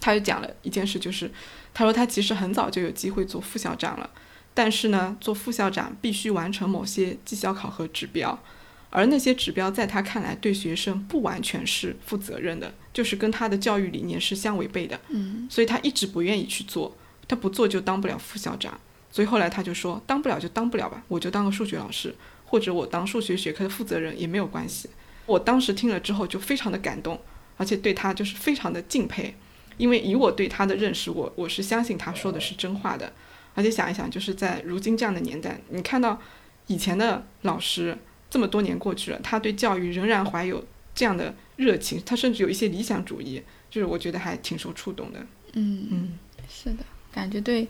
[0.00, 1.30] 他就讲了一件事，就是
[1.74, 4.08] 他说他其实很早就有机会做副校长了，
[4.54, 8.42] 但是呢，做副校长必须完成某些绩效考核指标，
[8.88, 14.98] 而那些指标在他看来对学生不完全是负责任的，就是跟他的教育理念是相违背的。
[15.08, 16.96] 嗯，所以他一直不愿意去做，
[17.28, 18.80] 他不做就当不了副校长，
[19.12, 22.14] 所以后来他就说当不了就当不了吧，我就当个数学老师，
[22.46, 24.88] 或者我当数学学科的负责人也没有关系。
[25.26, 27.20] 我当时听了之后就非常的感动，
[27.56, 29.36] 而且对他就是非常的敬佩。
[29.76, 33.12] 因为以我对他的认识，我我是相信他说的是真话的，
[33.54, 36.20] 而且想一想，就是在如今这样的年代，你看到
[36.66, 37.96] 以前的老师
[38.28, 40.64] 这么多年过去了，他对教育仍然怀有
[40.94, 45.20] 这样的热情，他甚至有一些理想主义，就是我觉得还挺受触动的。
[45.54, 46.18] 嗯嗯，
[46.48, 47.66] 是的，感觉对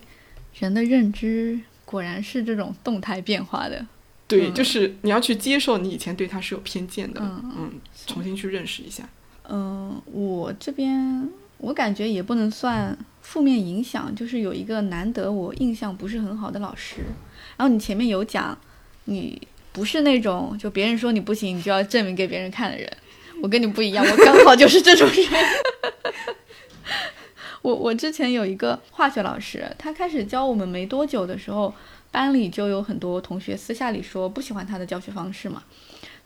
[0.59, 3.85] 人的认知果然是这种动态变化的。
[4.27, 7.73] 对，就是你要去接受你以前对他是有偏见的，嗯嗯，
[8.07, 9.09] 重新去认识一下。
[9.49, 11.29] 嗯，我这边。
[11.61, 16.97] 我感觉也不能算负面影响，就是有一个难得我印象不是很好的老师。
[17.55, 18.57] 然后你前面有讲，
[19.05, 19.39] 你
[19.71, 22.91] 不是那种就别人说你不行，你就要证明给别人看的人。
[23.43, 25.27] 我跟你不一样，我刚好就是这种人。
[27.61, 31.71] 我我之前有一个化学老师，他开始教我们没多久的时候，
[32.09, 35.63] 班里就有很多同学私下里说不喜欢他的教学方式嘛。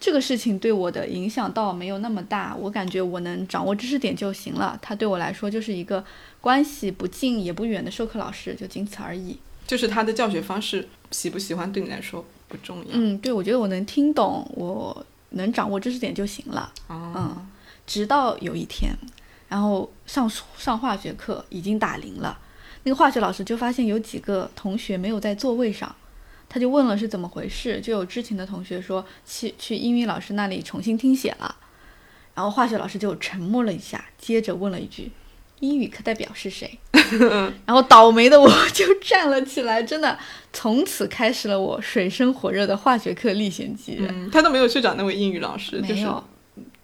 [0.06, 4.78] 这个事情对我的影响倒没有那么大，我感觉我能掌握知识点就行了。
[4.80, 6.06] 他对我来说就是一个
[6.40, 9.36] 关系不近也不远的授课老师，就仅此而已。
[9.66, 12.86] 就是他的教学方式喜不喜欢对你来说不重要。
[12.92, 16.72] 嗯，对，我觉得我能听懂，我能掌握知识点就行了。
[16.88, 17.36] 嗯，
[17.88, 18.96] 直到有一天，
[19.50, 22.38] 然后上上化学课已经打铃了，
[22.84, 25.96] 那个化学老师就发现有几个同学没有在座位上。
[26.56, 31.54] 他就问了是怎么回事，就有知情的同学说去去英语老师那里重新听写了，
[32.34, 35.12] 然后化学老师就沉默了一下，接着问了一句
[35.60, 36.80] ：“英语课代表是谁？
[37.68, 40.18] ”然后倒霉的我就站了起来，真的
[40.54, 43.98] 从此开始了我水深火热的化学课历险记。
[44.00, 46.24] 嗯，他都没有去找那位英语老师，没有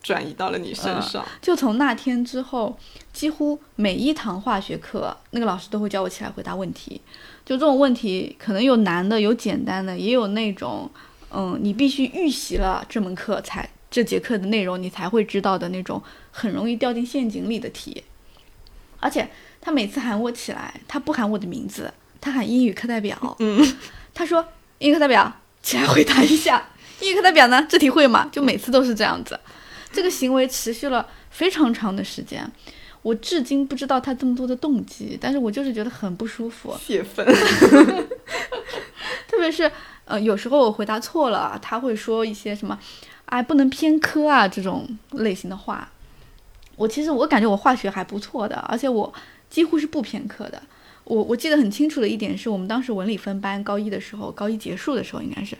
[0.03, 1.25] 转移到了你身上。
[1.41, 2.77] 就从那天之后，
[3.13, 6.99] 几乎每一堂化学课，那个老师都会叫我起来回答问题。
[7.51, 10.89] 就这种问题，可能有难的，有简单的，也有那种，
[11.33, 18.05] 嗯，你必须预习了这门课才这节课的内容，你才会知道的那种很容易掉进陷阱里的题。
[19.01, 19.27] 而且
[19.59, 23.35] 他每次喊我起来，他不喊我的名字，他喊英语课代表。
[23.39, 23.75] 嗯，
[24.15, 24.47] 他说
[24.77, 26.69] 英语课代表起来回答一下。
[27.01, 28.29] 英语课代表呢，这题会吗？
[28.31, 29.37] 就每次都是这样子。
[29.91, 32.49] 这个行为持续了非常长的时间。
[33.01, 36.75] 我至今不知道他这么多的动机，但是我就是觉得很不舒服。
[36.79, 37.25] 泄愤，
[39.27, 39.69] 特别是
[40.05, 42.77] 呃，有时候我回答错了，他会说一些什么
[43.25, 45.89] “哎，不能偏科啊”这种类型的话。
[46.75, 49.11] 我其实我感觉我化学还不错的，而且我
[49.49, 50.61] 几乎是不偏科的。
[51.03, 55.57] 我我记得很清楚的一点是我们当时文理分班，高一的时候，高一结束的时候应该是，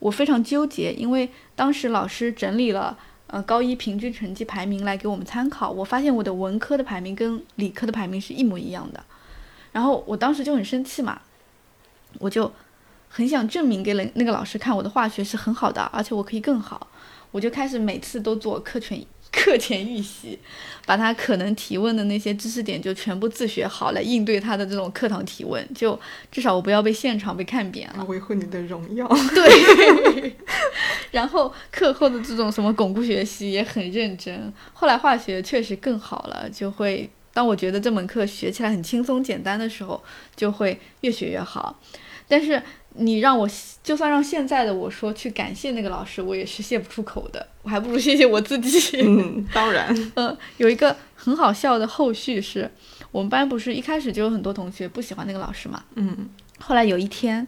[0.00, 2.98] 我非常纠结，因为当时老师整理了。
[3.32, 9.02] 呃，高一平均成绩排名来给我们参考，我发现我的文科的排名跟理科的排名是一模一样的，
[9.72, 11.18] 然后我当时就很生气嘛，
[12.18, 12.52] 我就
[13.08, 16.88] 很想证明给那那个老师看，我的化学是很好的，而且我可以更好，
[17.30, 19.02] 我就开始每次都做课前
[19.32, 20.38] 课前预习，
[20.86, 25.66] 把他可能提问的那些知识点就全部自学好，来应对他的这种课堂提问。
[25.74, 25.98] 就
[26.30, 29.08] 至少我不要被现场被看扁了，维护你的荣耀。
[29.34, 30.36] 对。
[31.10, 34.52] 然后课后的这种什么巩固学习也很认真。
[34.72, 40.02] 后来化学确实更好了，就会当我觉得这门课学起来很轻松简单的时候，
[40.36, 41.80] 就会越学越好。
[42.28, 42.62] 但是。
[42.94, 43.48] 你让我
[43.82, 47.46] 就算让现在的我说去感谢那个老师，我也是谢不出口的。
[47.62, 49.00] 我还不如谢谢我自己。
[49.06, 50.12] 嗯，当然。
[50.14, 52.70] 嗯，有一个很好笑的后续是，
[53.10, 55.82] 我们班不是一开始就有很多同学不喜欢那个老师嘛？
[55.94, 56.28] 嗯。
[56.58, 57.46] 后来有一天，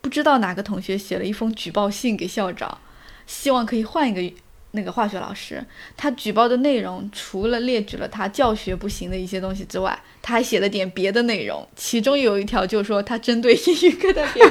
[0.00, 2.78] 不知道哪个同学写了一封举报信给校长，
[3.26, 4.36] 希望可以换一个。
[4.74, 5.64] 那个化学老师，
[5.96, 14.44] 他举报的内容除了列举了他教学不行的一些东西之外，他还写了点别的内容，其中有一条就是说他针对英语课代表。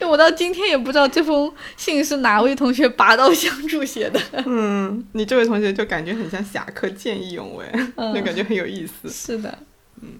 [0.08, 4.20] 我到今天也不知道这封信是哪位同学拔刀相助写的。
[4.44, 7.64] 嗯，你这位同学就感觉很像侠客见义勇为，
[8.12, 9.08] 就感觉很有意思。
[9.08, 9.56] 是的，
[10.02, 10.18] 嗯。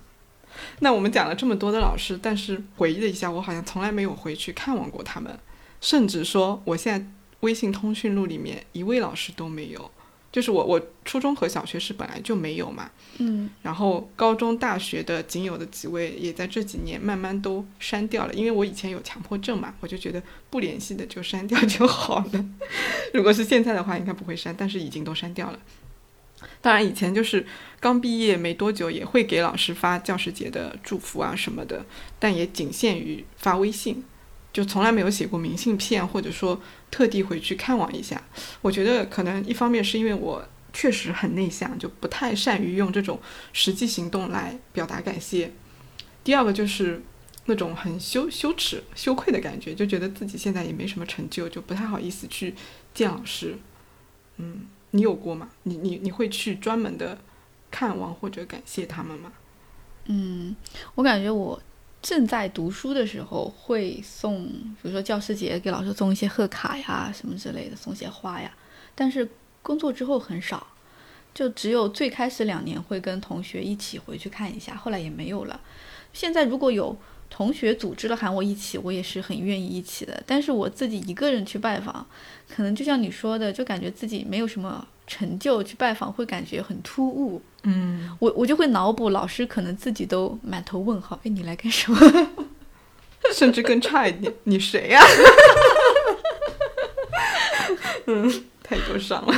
[0.78, 5.36] 那我们讲了这么多的老师，但是回忆了一下，我好像从来没有回去看望过他们，
[5.80, 7.04] 甚至说我现在。
[7.40, 9.90] 微信通讯录里面一位老师都没有，
[10.30, 22.44] 就是我，我初中和小学是本来就没有嘛，嗯，然后高中、大学的仅有的几位也在这几年慢慢都删掉了，因为我以前有强迫症嘛，我就觉得不联系的就删掉就好了。
[23.14, 25.58] 如果是现在的话，应该不会删，但是已经都删掉了。
[26.62, 27.44] 当然，以前就是
[27.80, 31.84] 刚毕业没多久，也会给老师发教师节的祝福啊什么的，
[32.18, 34.04] 但也仅限于发微信。
[34.52, 38.20] 就从来没有写过明信片，或者说特地回去看望一下。
[38.60, 43.20] 我觉得可能一方面是因为我确实很内向，就不太善于用这种
[43.52, 45.52] 实际行动来表达感谢。
[46.24, 47.00] 第二个就是
[47.46, 52.54] 那种很羞羞耻、羞愧的感觉，就觉得自己现在也没什么成就，就不太好意思去
[52.92, 53.56] 见老师。
[54.36, 55.48] 嗯，你有过吗？
[55.62, 57.18] 你你你会去专门的
[57.70, 59.32] 看望或者感谢他们吗？
[60.06, 60.56] 嗯，
[60.96, 61.62] 我感觉我。
[62.02, 68.50] 正在读书的时候会送，比如说教师节给老师送一些贺卡呀，什么之类的，送些花呀。
[68.94, 69.28] 但是
[69.62, 70.66] 工作之后很少，
[71.34, 75.60] 就只有最开始两年会跟同学一起回去看一下，后来也没有了。
[76.12, 76.96] 现在如果有
[77.28, 80.22] 同学组织了喊我一起，我也是很愿意一起的。
[80.26, 82.06] 但是我自己一个人去拜访，
[82.48, 84.86] 可能就像你说的，就感觉自己没有什么。
[85.10, 92.28] 成就去拜访会感觉很突兀，嗯，我我就会脑补老师可能自己都满头问号，哎，你来干什么？
[93.34, 95.02] 甚至更差一点，你谁呀？
[98.06, 99.34] 嗯，太忧伤了。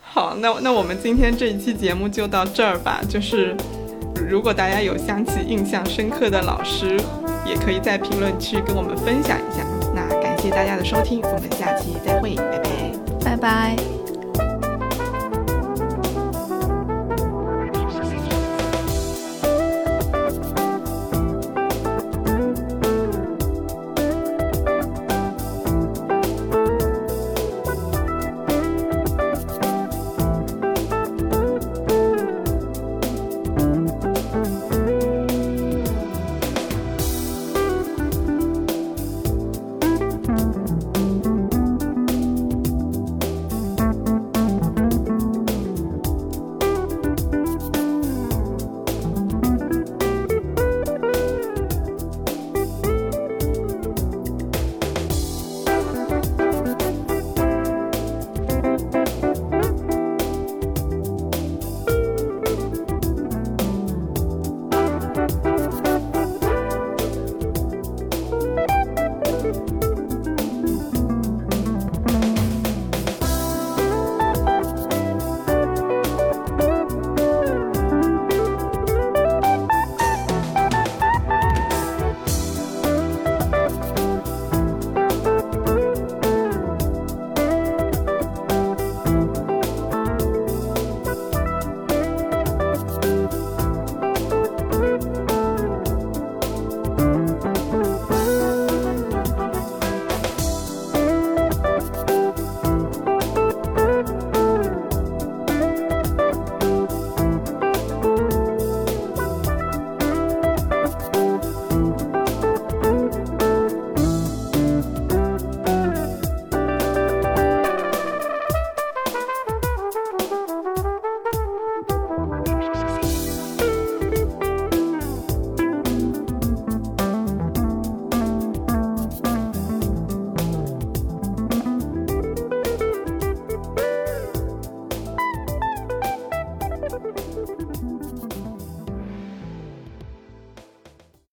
[0.00, 3.00] 好，那那我们今天这一期节目就到这儿吧。
[3.08, 3.56] 就是
[4.28, 6.98] 如果大家有想起印象深刻的老师，
[7.46, 9.64] 也可以在评论区跟我们分享一下。
[9.94, 12.81] 那感谢大家的收听，我们下期再会，拜拜。
[13.22, 14.01] 拜拜。